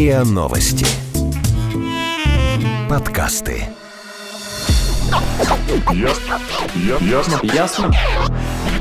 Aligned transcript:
РИА 0.00 0.24
Новости. 0.24 0.86
Подкасты. 2.88 3.64
Ясно. 5.92 6.40
Ясно. 7.02 7.40
Ясно? 7.42 7.92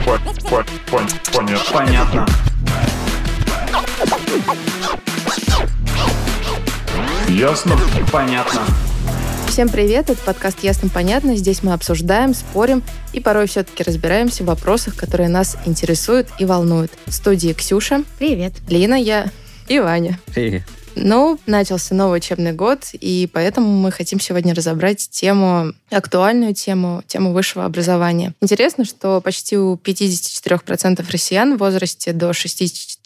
По- 0.06 0.18
по- 0.50 0.66
пон- 0.90 1.10
Понятно. 1.34 1.74
Понятно. 1.74 2.28
Ясно. 7.28 7.78
Понятно. 8.14 8.62
Всем 9.50 9.68
привет, 9.68 10.10
это 10.10 10.22
подкаст 10.22 10.64
«Ясно-понятно». 10.64 11.36
Здесь 11.36 11.64
мы 11.64 11.74
обсуждаем, 11.74 12.34
спорим 12.34 12.82
и 13.12 13.20
порой 13.20 13.48
все-таки 13.48 13.84
разбираемся 13.84 14.44
в 14.44 14.48
вопросах, 14.48 14.96
которые 14.96 15.28
нас 15.28 15.58
интересуют 15.66 16.30
и 16.40 16.46
волнуют. 16.46 16.94
В 17.08 17.12
студии 17.12 17.52
Ксюша, 17.52 18.04
Привет. 18.20 18.54
Лина, 18.70 18.96
я 18.96 19.26
и 19.68 19.80
Ваня. 19.80 20.18
Привет. 20.34 20.64
Ну, 21.02 21.40
начался 21.46 21.96
новый 21.96 22.18
учебный 22.18 22.52
год, 22.52 22.90
и 22.94 23.30
поэтому 23.32 23.68
мы 23.68 23.92
хотим 23.92 24.20
сегодня 24.20 24.54
разобрать 24.54 25.10
тему, 25.10 25.74
актуальную 25.90 26.54
тему, 26.54 27.04
тему 27.08 27.32
высшего 27.32 27.66
образования. 27.66 28.34
Интересно, 28.42 28.86
что 28.86 29.22
почти 29.22 29.58
у 29.58 29.76
54% 29.76 31.06
россиян 31.10 31.56
в 31.56 31.60
возрасте 31.60 32.12
до 32.12 32.34
64 32.34 32.99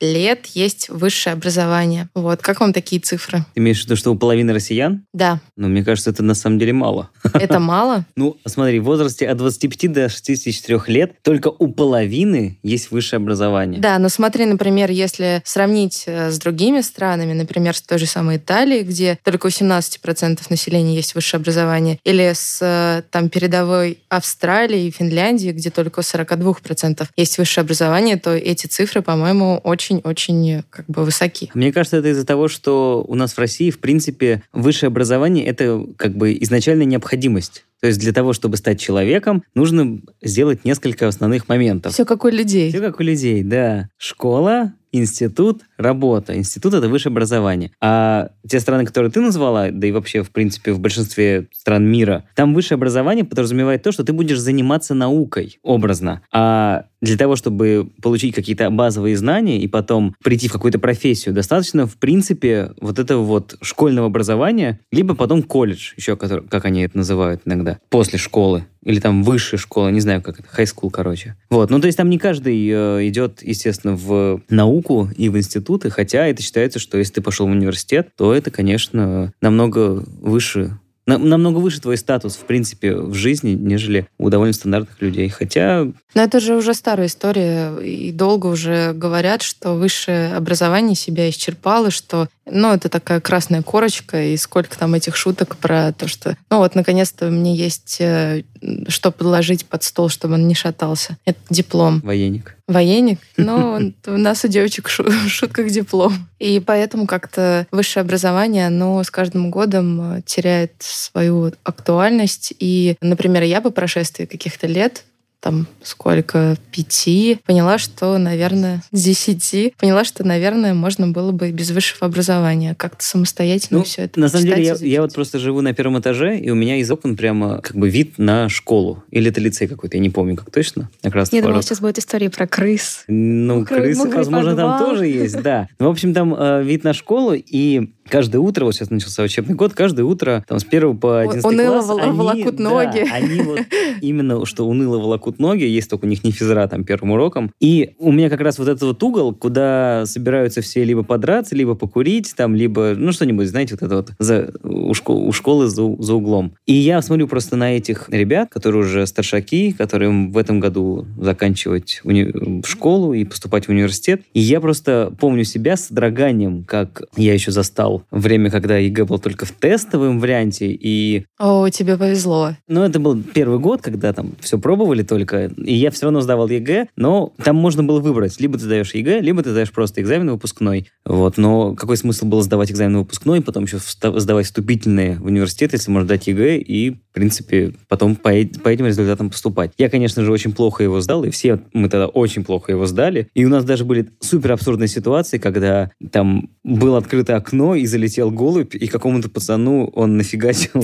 лет 0.00 0.46
есть 0.46 0.88
высшее 0.88 1.34
образование. 1.34 2.08
Вот, 2.14 2.42
как 2.42 2.60
вам 2.60 2.72
такие 2.72 3.00
цифры? 3.00 3.44
Ты 3.54 3.60
имеешь 3.60 3.82
в 3.82 3.84
виду, 3.84 3.96
что 3.96 4.12
у 4.12 4.16
половины 4.16 4.52
россиян? 4.52 5.04
Да, 5.12 5.40
Ну, 5.56 5.68
мне 5.68 5.84
кажется, 5.84 6.10
это 6.10 6.22
на 6.22 6.34
самом 6.34 6.58
деле 6.58 6.72
мало. 6.72 7.10
это 7.34 7.58
мало? 7.58 8.04
Ну, 8.16 8.36
смотри, 8.46 8.80
в 8.80 8.84
возрасте 8.84 9.28
от 9.28 9.38
25 9.38 9.92
до 9.92 10.08
64 10.08 10.80
лет 10.88 11.14
только 11.22 11.48
у 11.48 11.68
половины 11.68 12.58
есть 12.62 12.90
высшее 12.90 13.18
образование. 13.18 13.80
Да, 13.80 13.98
но 13.98 14.08
смотри, 14.08 14.46
например, 14.46 14.90
если 14.90 15.42
сравнить 15.44 16.04
э, 16.06 16.30
с 16.30 16.38
другими 16.38 16.80
странами, 16.80 17.32
например, 17.32 17.76
с 17.76 17.82
той 17.82 17.98
же 17.98 18.06
самой 18.06 18.36
Италией, 18.36 18.82
где 18.82 19.18
только 19.22 19.46
у 19.46 19.50
17% 19.50 20.40
населения 20.48 20.94
есть 20.94 21.14
высшее 21.14 21.40
образование, 21.40 21.98
или 22.04 22.32
с 22.32 22.58
э, 22.62 23.02
там 23.10 23.28
передовой 23.28 23.98
Австралией 24.08 24.88
и 24.88 24.90
Финляндией, 24.90 25.52
где 25.52 25.70
только 25.70 26.00
у 26.00 26.02
42% 26.02 27.06
есть 27.16 27.38
высшее 27.38 27.62
образование, 27.62 28.16
то 28.16 28.34
эти 28.34 28.66
цифры, 28.66 29.02
по-моему, 29.02 29.25
очень-очень 29.32 30.50
э, 30.50 30.62
как 30.70 30.86
бы 30.86 31.04
высоки. 31.04 31.50
Мне 31.54 31.72
кажется, 31.72 31.98
это 31.98 32.08
из-за 32.08 32.26
того, 32.26 32.48
что 32.48 33.04
у 33.06 33.14
нас 33.14 33.32
в 33.32 33.38
России, 33.38 33.70
в 33.70 33.78
принципе, 33.78 34.42
высшее 34.52 34.88
образование— 34.88 35.44
это 35.46 35.86
как 35.96 36.16
бы 36.16 36.36
изначальная 36.40 36.86
необходимость. 36.86 37.64
То 37.80 37.88
есть 37.88 38.00
для 38.00 38.12
того, 38.12 38.32
чтобы 38.32 38.56
стать 38.56 38.80
человеком, 38.80 39.42
нужно 39.54 40.00
сделать 40.22 40.64
несколько 40.64 41.08
основных 41.08 41.48
моментов. 41.48 41.92
Все 41.92 42.04
как 42.04 42.24
у 42.24 42.28
людей. 42.28 42.70
Все 42.70 42.80
как 42.80 43.00
у 43.00 43.02
людей, 43.02 43.42
да. 43.42 43.88
Школа, 43.98 44.72
институт, 44.92 45.62
работа. 45.76 46.36
Институт— 46.36 46.74
это 46.74 46.88
высшее 46.88 47.12
образование. 47.12 47.70
А 47.80 48.30
те 48.48 48.60
страны, 48.60 48.84
которые 48.84 49.10
ты 49.10 49.20
назвала, 49.20 49.70
да 49.70 49.86
и 49.86 49.92
вообще, 49.92 50.22
в 50.22 50.30
принципе, 50.30 50.72
в 50.72 50.80
большинстве 50.80 51.48
стран 51.52 51.84
мира, 51.86 52.24
там 52.34 52.54
высшее 52.54 52.76
образование 52.76 53.24
подразумевает 53.24 53.82
то, 53.82 53.92
что 53.92 54.04
ты 54.04 54.12
будешь 54.12 54.38
заниматься 54.38 54.94
наукой, 54.94 55.58
образно. 55.62 56.22
А 56.32 56.86
для 57.00 57.16
того, 57.16 57.36
чтобы 57.36 57.90
получить 58.02 58.34
какие-то 58.34 58.70
базовые 58.70 59.16
знания 59.16 59.60
и 59.60 59.68
потом 59.68 60.14
прийти 60.24 60.48
в 60.48 60.52
какую-то 60.52 60.78
профессию, 60.78 61.34
достаточно, 61.34 61.86
в 61.86 61.96
принципе, 61.96 62.72
вот 62.80 62.98
этого 62.98 63.22
вот 63.22 63.56
школьного 63.60 64.06
образования, 64.06 64.80
либо 64.90 65.14
потом 65.14 65.42
колледж, 65.42 65.92
еще 65.96 66.16
как 66.16 66.64
они 66.64 66.82
это 66.82 66.96
называют 66.96 67.42
иногда, 67.44 67.78
после 67.90 68.18
школы. 68.18 68.66
Или 68.86 69.00
там 69.00 69.24
высшая 69.24 69.56
школа, 69.56 69.88
не 69.88 70.00
знаю, 70.00 70.22
как 70.22 70.38
это, 70.38 70.48
high 70.56 70.64
school, 70.72 70.90
короче. 70.90 71.34
Вот, 71.50 71.70
ну 71.70 71.80
то 71.80 71.86
есть 71.86 71.98
там 71.98 72.08
не 72.08 72.18
каждый 72.18 72.56
э, 72.70 73.08
идет, 73.08 73.42
естественно, 73.42 73.96
в 73.96 74.40
науку 74.48 75.10
и 75.16 75.28
в 75.28 75.36
институты, 75.36 75.90
хотя 75.90 76.24
это 76.26 76.40
считается, 76.40 76.78
что 76.78 76.96
если 76.96 77.14
ты 77.14 77.20
пошел 77.20 77.48
в 77.48 77.50
университет, 77.50 78.10
то 78.16 78.32
это, 78.32 78.52
конечно, 78.52 79.32
намного 79.40 80.04
выше 80.20 80.78
на- 81.06 81.18
намного 81.18 81.58
выше 81.58 81.80
твой 81.80 81.96
статус, 81.96 82.34
в 82.34 82.44
принципе, 82.46 82.96
в 82.96 83.14
жизни, 83.14 83.50
нежели 83.50 84.08
у 84.18 84.28
довольно 84.28 84.52
стандартных 84.52 85.00
людей. 85.00 85.28
Хотя, 85.28 85.84
Но 86.14 86.22
это 86.22 86.40
же 86.40 86.56
уже 86.56 86.74
старая 86.74 87.06
история, 87.06 87.78
и 87.78 88.10
долго 88.10 88.48
уже 88.48 88.92
говорят, 88.92 89.42
что 89.42 89.74
высшее 89.74 90.34
образование 90.34 90.96
себя 90.96 91.30
исчерпало, 91.30 91.90
что, 91.92 92.28
ну, 92.48 92.72
это 92.72 92.88
такая 92.88 93.20
красная 93.20 93.62
корочка, 93.62 94.22
и 94.22 94.36
сколько 94.36 94.78
там 94.78 94.94
этих 94.94 95.16
шуток 95.16 95.56
про 95.56 95.92
то, 95.92 96.06
что, 96.06 96.36
ну, 96.50 96.58
вот, 96.58 96.74
наконец-то 96.74 97.26
мне 97.30 97.56
есть 97.56 97.96
э, 98.00 98.44
что 98.88 99.10
подложить 99.10 99.66
под 99.66 99.82
стол, 99.82 100.08
чтобы 100.08 100.34
он 100.34 100.46
не 100.46 100.54
шатался. 100.54 101.16
Это 101.24 101.38
диплом. 101.50 102.00
военник. 102.00 102.56
Военник, 102.68 103.20
но 103.36 103.80
у 104.06 104.16
нас 104.16 104.44
у 104.44 104.48
девочек 104.48 104.88
в 104.88 105.28
шутках 105.28 105.70
диплом. 105.70 106.28
И 106.38 106.60
поэтому 106.60 107.06
как-то 107.06 107.66
высшее 107.72 108.02
образование, 108.02 108.68
оно 108.68 109.02
с 109.02 109.10
каждым 109.10 109.50
годом 109.50 110.18
э, 110.18 110.22
теряет 110.24 110.74
свою 110.78 111.52
актуальность. 111.64 112.54
И, 112.58 112.96
например, 113.00 113.42
я 113.42 113.60
по 113.60 113.70
прошествии 113.70 114.26
каких-то 114.26 114.66
лет 114.66 115.04
там 115.40 115.66
сколько, 115.82 116.56
пяти, 116.72 117.38
поняла, 117.46 117.78
что, 117.78 118.18
наверное, 118.18 118.82
десяти, 118.92 119.72
поняла, 119.78 120.04
что, 120.04 120.24
наверное, 120.24 120.74
можно 120.74 121.08
было 121.08 121.30
бы 121.32 121.48
и 121.48 121.52
без 121.52 121.70
высшего 121.70 122.06
образования 122.06 122.74
как-то 122.76 123.04
самостоятельно 123.04 123.78
Ну, 123.78 123.84
все 123.84 124.02
это 124.02 124.18
На 124.18 124.28
самом 124.28 124.46
деле, 124.46 124.64
я, 124.64 124.74
я 124.74 125.02
вот 125.02 125.14
просто 125.14 125.38
живу 125.38 125.60
на 125.60 125.72
первом 125.74 125.98
этаже, 126.00 126.38
и 126.38 126.50
у 126.50 126.54
меня 126.54 126.76
из 126.76 126.90
окон 126.90 127.16
прямо 127.16 127.60
как 127.60 127.76
бы 127.76 127.88
вид 127.88 128.18
на 128.18 128.48
школу. 128.48 129.04
Или 129.10 129.30
это 129.30 129.40
лицей 129.40 129.68
какой-то, 129.68 129.96
я 129.96 130.02
не 130.02 130.10
помню, 130.10 130.36
как 130.36 130.50
точно. 130.50 130.90
Как 131.02 131.14
раз 131.14 131.32
Я 131.32 131.42
думала, 131.42 131.62
сейчас 131.62 131.80
будет 131.80 131.98
история 131.98 132.30
про 132.30 132.46
крыс. 132.46 133.04
Ну, 133.06 133.60
Мокрый- 133.60 133.82
крысы, 133.82 133.98
мокрый 133.98 134.16
возможно, 134.18 134.56
там 134.56 134.72
подвал. 134.72 134.90
тоже 134.90 135.06
есть, 135.06 135.40
да. 135.42 135.68
Ну, 135.78 135.86
в 135.86 135.90
общем, 135.90 136.12
там 136.14 136.34
э, 136.34 136.62
вид 136.64 136.82
на 136.84 136.92
школу, 136.92 137.34
и 137.34 137.92
каждое 138.08 138.38
утро, 138.38 138.64
вот 138.64 138.74
сейчас 138.74 138.90
начался 138.90 139.22
учебный 139.22 139.54
год, 139.54 139.72
каждое 139.74 140.04
утро, 140.04 140.44
там, 140.48 140.58
с 140.58 140.64
первого 140.64 140.96
по 140.96 141.20
11 141.20 141.44
уныло 141.44 141.82
класс, 141.82 141.98
они- 142.00 142.18
волокут 142.18 142.56
да, 142.56 142.62
ноги. 142.62 143.04
они 143.12 143.40
вот 143.42 143.60
именно, 144.00 144.44
что 144.46 144.66
уныло 144.66 144.98
волокут 144.98 145.38
ноги, 145.38 145.64
есть 145.64 145.90
только 145.90 146.04
у 146.04 146.08
них 146.08 146.24
не 146.24 146.30
физра 146.30 146.66
там 146.68 146.84
первым 146.84 147.12
уроком. 147.12 147.52
И 147.60 147.94
у 147.98 148.12
меня 148.12 148.30
как 148.30 148.40
раз 148.40 148.58
вот 148.58 148.68
этот 148.68 148.82
вот 148.82 149.02
угол, 149.02 149.34
куда 149.34 150.04
собираются 150.06 150.60
все 150.60 150.84
либо 150.84 151.02
подраться, 151.02 151.54
либо 151.54 151.74
покурить, 151.74 152.34
там, 152.36 152.54
либо, 152.54 152.94
ну, 152.96 153.12
что-нибудь, 153.12 153.48
знаете, 153.48 153.74
вот 153.74 153.82
это 153.82 153.96
вот 153.96 154.10
за, 154.18 154.52
у, 154.62 154.92
шко- 154.92 155.14
у 155.26 155.32
школы 155.32 155.68
за, 155.68 155.82
за 155.98 156.14
углом. 156.14 156.52
И 156.66 156.72
я 156.74 157.02
смотрю 157.02 157.28
просто 157.28 157.56
на 157.56 157.76
этих 157.76 158.08
ребят, 158.08 158.50
которые 158.50 158.82
уже 158.82 159.06
старшаки, 159.06 159.72
которые 159.72 160.10
в 160.10 160.36
этом 160.38 160.60
году 160.60 161.06
заканчивать 161.18 162.00
уни- 162.04 162.64
школу 162.66 163.12
и 163.12 163.24
поступать 163.24 163.66
в 163.66 163.68
университет. 163.70 164.22
И 164.34 164.40
я 164.40 164.60
просто 164.60 165.12
помню 165.18 165.44
себя 165.44 165.76
с 165.76 165.88
содроганием, 165.88 166.64
как 166.64 167.02
я 167.16 167.34
еще 167.34 167.50
застал 167.50 167.95
время, 168.10 168.50
когда 168.50 168.76
ЕГЭ 168.76 169.04
был 169.04 169.18
только 169.18 169.46
в 169.46 169.52
тестовом 169.52 170.20
варианте, 170.20 170.66
и 170.68 171.24
О, 171.38 171.68
тебе 171.68 171.96
повезло. 171.96 172.52
ну, 172.68 172.82
это 172.82 173.00
был 173.00 173.22
первый 173.22 173.58
год, 173.58 173.82
когда 173.82 174.12
там 174.12 174.32
все 174.40 174.58
пробовали 174.58 175.02
только, 175.02 175.46
и 175.46 175.74
я 175.74 175.90
все 175.90 176.06
равно 176.06 176.20
сдавал 176.20 176.48
ЕГЭ, 176.48 176.88
но 176.96 177.32
там 177.42 177.56
можно 177.56 177.82
было 177.82 178.00
выбрать, 178.00 178.40
либо 178.40 178.58
ты 178.58 178.64
сдаешь 178.64 178.94
ЕГЭ, 178.94 179.20
либо 179.20 179.42
ты 179.42 179.50
сдаешь 179.50 179.72
просто 179.72 180.00
экзамен 180.00 180.30
выпускной. 180.30 180.88
Вот, 181.04 181.36
но 181.36 181.74
какой 181.74 181.96
смысл 181.96 182.26
было 182.26 182.42
сдавать 182.42 182.70
экзамен 182.70 182.98
выпускной, 182.98 183.40
потом 183.40 183.64
еще 183.64 183.78
сдавать 183.78 184.46
вступительные 184.46 185.16
в 185.18 185.26
университет, 185.26 185.72
если 185.72 185.90
можно 185.90 186.08
сдать 186.08 186.26
ЕГЭ, 186.26 186.58
и, 186.58 186.90
в 186.90 187.12
принципе, 187.12 187.74
потом 187.88 188.16
по, 188.16 188.30
по 188.30 188.68
этим 188.68 188.86
результатам 188.86 189.30
поступать. 189.30 189.72
Я, 189.78 189.88
конечно 189.88 190.24
же, 190.24 190.32
очень 190.32 190.52
плохо 190.52 190.82
его 190.82 191.00
сдал, 191.00 191.24
и 191.24 191.30
все 191.30 191.60
мы 191.72 191.88
тогда 191.88 192.06
очень 192.06 192.44
плохо 192.44 192.72
его 192.72 192.86
сдали. 192.86 193.28
И 193.34 193.44
у 193.44 193.48
нас 193.48 193.64
даже 193.64 193.84
были 193.84 194.08
супер 194.20 194.52
абсурдные 194.52 194.88
ситуации, 194.88 195.38
когда 195.38 195.90
там 196.10 196.50
было 196.64 196.98
открыто 196.98 197.36
окно, 197.36 197.74
и 197.74 197.85
залетел 197.86 198.30
голубь, 198.30 198.74
и 198.74 198.86
какому-то 198.86 199.28
пацану 199.30 199.86
он 199.94 200.16
нафигачил 200.16 200.82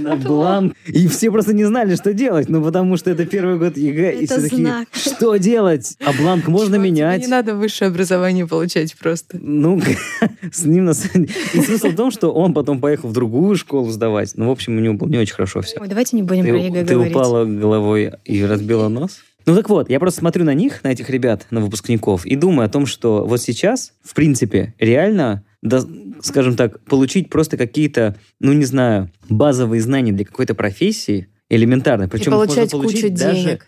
на- 0.00 0.16
бланк. 0.16 0.74
И 0.86 1.06
все 1.08 1.30
просто 1.30 1.52
не 1.54 1.64
знали, 1.64 1.94
что 1.96 2.12
делать. 2.12 2.48
Ну, 2.48 2.62
потому 2.62 2.96
что 2.96 3.10
это 3.10 3.26
первый 3.26 3.58
год 3.58 3.76
ЕГЭ. 3.76 4.20
и 4.20 4.26
все 4.26 4.40
такие, 4.40 4.86
что 4.92 5.36
делать? 5.36 5.96
А 6.04 6.12
бланк 6.12 6.46
можно 6.48 6.76
менять. 6.76 7.20
Не 7.22 7.26
надо 7.28 7.54
высшее 7.54 7.88
образование 7.90 8.46
получать 8.46 8.96
просто. 8.96 9.38
Ну, 9.40 9.80
с 10.52 10.64
ним 10.64 10.86
на 10.86 10.94
самом 10.94 11.26
деле... 11.26 11.38
И 11.54 11.60
смысл 11.60 11.88
в 11.88 11.96
том, 11.96 12.10
что 12.10 12.32
он 12.32 12.54
потом 12.54 12.80
поехал 12.80 13.08
в 13.08 13.12
другую 13.12 13.56
школу 13.56 13.90
сдавать. 13.90 14.32
Ну, 14.36 14.48
в 14.48 14.50
общем, 14.50 14.76
у 14.76 14.80
него 14.80 14.94
было 14.94 15.08
не 15.08 15.18
очень 15.18 15.34
хорошо 15.34 15.62
все. 15.62 15.78
Давайте 15.84 16.16
не 16.16 16.22
будем 16.22 16.44
про 16.44 16.52
Ты, 16.52 16.58
ЕГЭ 16.58 16.84
ты 16.84 16.94
говорить. 16.94 17.12
упала 17.14 17.44
головой 17.44 18.12
и 18.24 18.44
разбила 18.44 18.88
нос? 18.88 19.20
Ну 19.46 19.54
так 19.54 19.68
вот, 19.68 19.90
я 19.90 20.00
просто 20.00 20.20
смотрю 20.20 20.44
на 20.44 20.54
них, 20.54 20.82
на 20.84 20.92
этих 20.92 21.10
ребят, 21.10 21.46
на 21.50 21.60
выпускников, 21.60 22.24
и 22.24 22.34
думаю 22.34 22.66
о 22.66 22.70
том, 22.70 22.86
что 22.86 23.24
вот 23.26 23.42
сейчас, 23.42 23.92
в 24.02 24.14
принципе, 24.14 24.74
реально, 24.78 25.44
да, 25.60 25.82
скажем 26.22 26.56
так, 26.56 26.80
получить 26.84 27.28
просто 27.28 27.56
какие-то, 27.56 28.16
ну 28.40 28.52
не 28.52 28.64
знаю, 28.64 29.10
базовые 29.28 29.82
знания 29.82 30.12
для 30.12 30.24
какой-то 30.24 30.54
профессии, 30.54 31.28
элементарно. 31.50 32.08
Причем 32.08 32.32
их 32.32 32.38
можно 32.38 32.54
получать 32.54 32.70
получить 32.72 33.02
кучу 33.02 33.14
даже- 33.14 33.34
денег. 33.36 33.66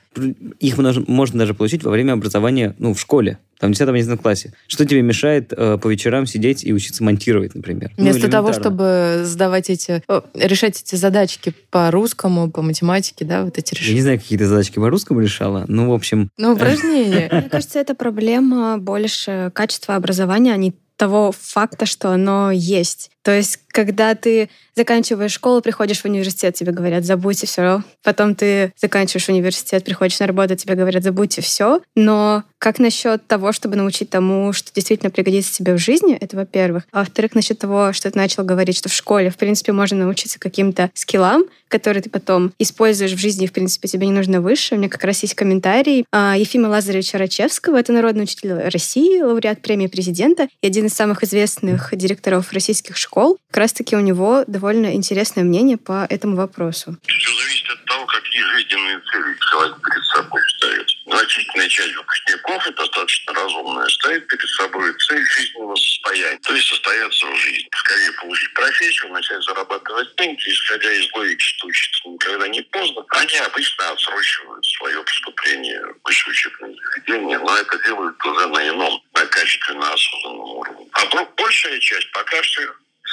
Их 0.61 0.79
можно, 0.79 1.05
можно 1.07 1.39
даже 1.41 1.53
получить 1.55 1.85
во 1.85 1.91
время 1.91 2.13
образования, 2.13 2.75
ну, 2.79 2.95
в 2.95 3.01
школе, 3.01 3.39
там, 3.59 3.73
в 3.75 3.77
10-11 3.77 4.17
классе. 4.17 4.55
Что 4.67 4.87
тебе 4.87 5.03
мешает 5.03 5.53
э, 5.55 5.77
по 5.77 5.89
вечерам 5.89 6.27
сидеть 6.27 6.65
и 6.65 6.73
учиться 6.73 7.05
монтировать, 7.05 7.55
например? 7.55 7.93
Ну, 7.99 8.05
Вместо 8.05 8.31
того, 8.31 8.49
элементарно. 8.49 8.53
чтобы 8.55 9.25
сдавать 9.27 9.69
эти, 9.69 10.03
о, 10.09 10.23
решать 10.35 10.81
эти 10.81 10.95
задачки 10.95 11.53
по 11.71 11.91
русскому, 11.91 12.51
по 12.51 12.63
математике, 12.63 13.27
да, 13.27 13.45
вот 13.45 13.59
эти 13.59 13.75
Я 13.75 13.79
не 13.81 13.85
решения. 13.85 14.03
знаю, 14.03 14.21
какие 14.21 14.39
ты 14.39 14.47
задачки 14.47 14.77
по 14.77 14.89
русскому 14.89 15.21
решала. 15.21 15.67
Ну, 15.69 15.91
в 15.91 15.93
общем, 15.93 16.31
Ну, 16.39 16.55
упражнения. 16.55 17.29
Мне 17.33 17.43
кажется, 17.51 17.79
это 17.79 17.95
проблема 17.95 18.79
больше 18.79 19.51
качества 19.55 19.97
образования, 19.97 20.55
а 20.55 20.57
не 20.57 20.73
того 20.97 21.31
факта, 21.39 21.85
что 21.85 22.11
оно 22.11 22.51
есть. 22.51 23.11
То 23.27 23.33
есть, 23.33 23.59
когда 23.73 24.15
ты 24.15 24.49
заканчиваешь 24.77 25.33
школу, 25.33 25.61
приходишь 25.61 26.03
в 26.03 26.05
университет, 26.05 26.55
тебе 26.55 26.71
говорят, 26.71 27.05
забудьте 27.05 27.49
все. 27.49 27.83
Потом 28.05 28.37
ты 28.37 28.73
заканчиваешь 28.81 29.29
университет, 29.29 29.85
приходишь 29.85 30.21
на 30.21 30.29
работу, 30.29 30.55
тебе 30.55 30.77
говорят, 30.77 31.03
забудьте 31.03 31.43
все. 31.43 31.81
Но 31.97 32.45
как 32.59 32.79
насчет 32.79 33.27
того, 33.27 33.51
чтобы 33.51 33.75
научить 33.75 34.11
тому, 34.11 34.53
что 34.53 34.73
действительно 34.73 35.11
пригодится 35.11 35.53
тебе 35.53 35.75
в 35.75 35.79
жизни, 35.79 36.15
это 36.15 36.37
во-первых. 36.37 36.85
А 36.93 37.01
во-вторых, 37.01 37.35
насчет 37.35 37.59
того, 37.59 37.93
что 37.93 38.11
ты 38.11 38.17
начал 38.17 38.45
говорить, 38.45 38.77
что 38.77 38.89
в 38.89 38.93
школе, 38.93 39.31
в 39.31 39.37
принципе, 39.37 39.73
можно 39.73 40.05
научиться 40.05 40.39
каким-то 40.39 40.91
скиллам, 40.95 41.47
которые 41.69 42.03
ты 42.03 42.11
потом 42.11 42.53
используешь 42.59 43.13
в 43.13 43.19
жизни, 43.19 43.45
и, 43.45 43.49
в 43.49 43.53
принципе, 43.53 43.89
тебе 43.89 44.07
не 44.07 44.13
нужно 44.13 44.41
выше. 44.41 44.75
У 44.75 44.79
меня 44.79 44.89
как 44.89 45.03
раз 45.03 45.23
есть 45.23 45.35
комментарий 45.35 46.05
а, 46.13 46.37
Ефима 46.39 46.69
Лазаревича 46.69 47.19
Рачевского. 47.19 47.77
Это 47.77 47.93
народный 47.93 48.25
учитель 48.25 48.53
России, 48.53 49.21
лауреат 49.21 49.63
премии 49.63 49.89
президента 49.89 50.49
и 50.63 50.67
один 50.67 50.87
из 50.87 50.95
самых 50.95 51.25
известных 51.25 51.91
директоров 51.97 52.53
российских 52.53 52.97
школ 52.97 53.16
школ. 53.17 53.39
Как 53.49 53.59
раз-таки 53.63 53.97
у 53.97 54.01
него 54.01 54.45
довольно 54.47 54.93
интересное 54.93 55.43
мнение 55.43 55.79
по 55.79 56.07
этому 56.11 56.37
вопросу. 56.37 56.97
Все 57.07 57.33
зависит 57.41 57.71
от 57.71 57.85
того, 57.87 58.05
какие 58.05 58.43
жизненные 58.43 59.01
цели 59.01 59.37
человек 59.51 59.77
перед 59.81 60.05
собой 60.05 60.41
ставит. 60.59 60.87
Значительная 61.07 61.69
часть 61.69 61.97
выпускников, 61.97 62.67
и 62.67 62.75
достаточно 62.75 63.33
разумная, 63.33 63.89
ставит 63.89 64.27
перед 64.27 64.49
собой 64.51 64.93
цель 64.99 65.25
жизненного 65.25 65.77
состояния, 65.77 66.39
то 66.43 66.55
есть 66.55 66.69
состояться 66.69 67.27
в 67.27 67.37
жизни. 67.37 67.69
Скорее 67.75 68.13
получить 68.21 68.53
профессию, 68.53 69.13
начать 69.13 69.43
зарабатывать 69.45 70.15
деньги, 70.17 70.51
исходя 70.51 70.93
из 70.93 71.11
логики, 71.15 71.41
что 71.41 71.67
учиться 71.69 72.09
никогда 72.09 72.49
не 72.49 72.61
поздно, 72.61 73.03
они 73.09 73.37
обычно 73.37 73.91
отсрочивают 73.93 74.67
свое 74.67 75.03
поступление 75.03 75.81
в 75.81 76.05
высшее 76.05 76.33
учебное 76.33 76.75
заведение, 76.75 77.39
но 77.39 77.57
это 77.57 77.79
делают 77.87 78.27
уже 78.27 78.47
на 78.49 78.69
ином, 78.69 79.01
на 79.15 79.25
качественно 79.25 79.91
осознанном 79.91 80.51
уровне. 80.61 80.87
А 80.93 81.25
большая 81.37 81.79
часть 81.81 82.11
пока 82.13 82.43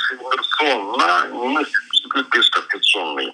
что 0.03 0.15
инверсионно, 0.15 1.27
мы 1.31 1.65
бескомпенсационный 2.31 3.33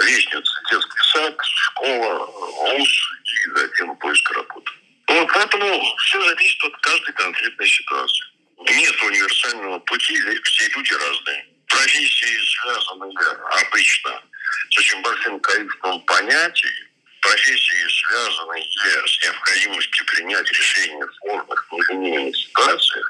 лестница, 0.00 0.52
детский 0.70 1.02
сад, 1.12 1.36
школа, 1.42 2.26
вуз 2.26 2.88
и 3.24 3.58
затем 3.58 3.96
поиск 3.96 4.30
работы. 4.32 4.72
Вот 5.08 5.28
поэтому 5.32 5.96
все 5.96 6.22
зависит 6.28 6.64
от 6.64 6.76
каждой 6.78 7.12
конкретной 7.14 7.68
ситуации. 7.68 8.24
Нет 8.60 9.02
универсального 9.02 9.78
пути, 9.80 10.16
все 10.44 10.68
люди 10.68 10.92
разные. 10.92 11.46
Профессии 11.66 12.60
связаны 12.60 13.12
обычно 13.62 14.22
с 14.70 14.78
очень 14.78 15.02
большим 15.02 15.40
количеством 15.40 16.00
понятий, 16.02 16.90
профессии 17.20 18.06
связаны 18.06 18.62
с 19.06 19.24
необходимостью 19.24 20.06
принять 20.06 20.48
решения 20.50 21.06
в 21.06 21.14
сложных, 21.14 21.66
нелинейных 21.72 22.36
ситуациях, 22.36 23.08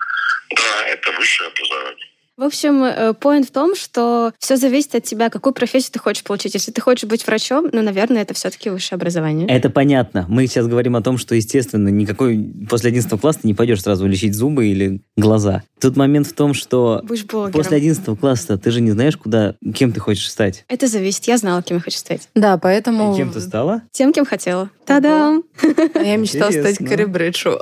да, 0.50 0.87
это 0.87 1.12
высшее 1.12 1.49
образование. 1.49 2.10
В 2.41 2.45
общем, 2.45 2.83
э, 2.85 3.13
поинт 3.13 3.47
в 3.47 3.51
том, 3.51 3.77
что 3.77 4.33
все 4.39 4.57
зависит 4.57 4.95
от 4.95 5.05
тебя, 5.05 5.29
какую 5.29 5.53
профессию 5.53 5.93
ты 5.93 5.99
хочешь 5.99 6.25
получить. 6.25 6.55
Если 6.55 6.73
ты 6.73 6.81
хочешь 6.81 7.07
быть 7.07 7.27
врачом, 7.27 7.69
ну, 7.71 7.83
наверное, 7.83 8.23
это 8.23 8.33
все-таки 8.33 8.71
высшее 8.71 8.97
образование. 8.97 9.47
Это 9.47 9.69
понятно. 9.69 10.25
Мы 10.27 10.47
сейчас 10.47 10.67
говорим 10.67 10.97
о 10.97 11.03
том, 11.03 11.19
что, 11.19 11.35
естественно, 11.35 11.89
никакой 11.91 12.51
после 12.67 12.89
11 12.89 13.21
класса 13.21 13.41
ты 13.43 13.47
не 13.47 13.53
пойдешь 13.53 13.83
сразу 13.83 14.07
лечить 14.07 14.35
зубы 14.35 14.69
или 14.69 15.03
глаза. 15.19 15.65
Тут 15.83 15.99
момент 15.99 16.29
в 16.29 16.33
том, 16.33 16.55
что 16.55 17.05
после 17.53 17.77
11 17.77 18.19
класса 18.19 18.57
ты 18.57 18.71
же 18.71 18.81
не 18.81 18.93
знаешь, 18.93 19.19
куда, 19.19 19.57
кем 19.75 19.93
ты 19.93 20.01
хочешь 20.01 20.31
стать. 20.31 20.65
Это 20.69 20.87
зависит. 20.87 21.25
Я 21.25 21.37
знала, 21.37 21.63
кем 21.63 21.77
я 21.77 21.83
хочу 21.83 21.99
стать. 21.99 22.31
Да, 22.35 22.57
поэтому... 22.57 23.13
И 23.13 23.19
кем 23.19 23.33
ты 23.35 23.41
стала? 23.43 23.83
Тем, 23.93 24.15
кем 24.15 24.25
хотела. 24.25 24.71
Та-дам! 24.87 25.45
Я 25.95 26.17
мечтала 26.17 26.51
стать 26.51 26.79
Кэрри 26.79 27.05
Брэдшоу. 27.05 27.59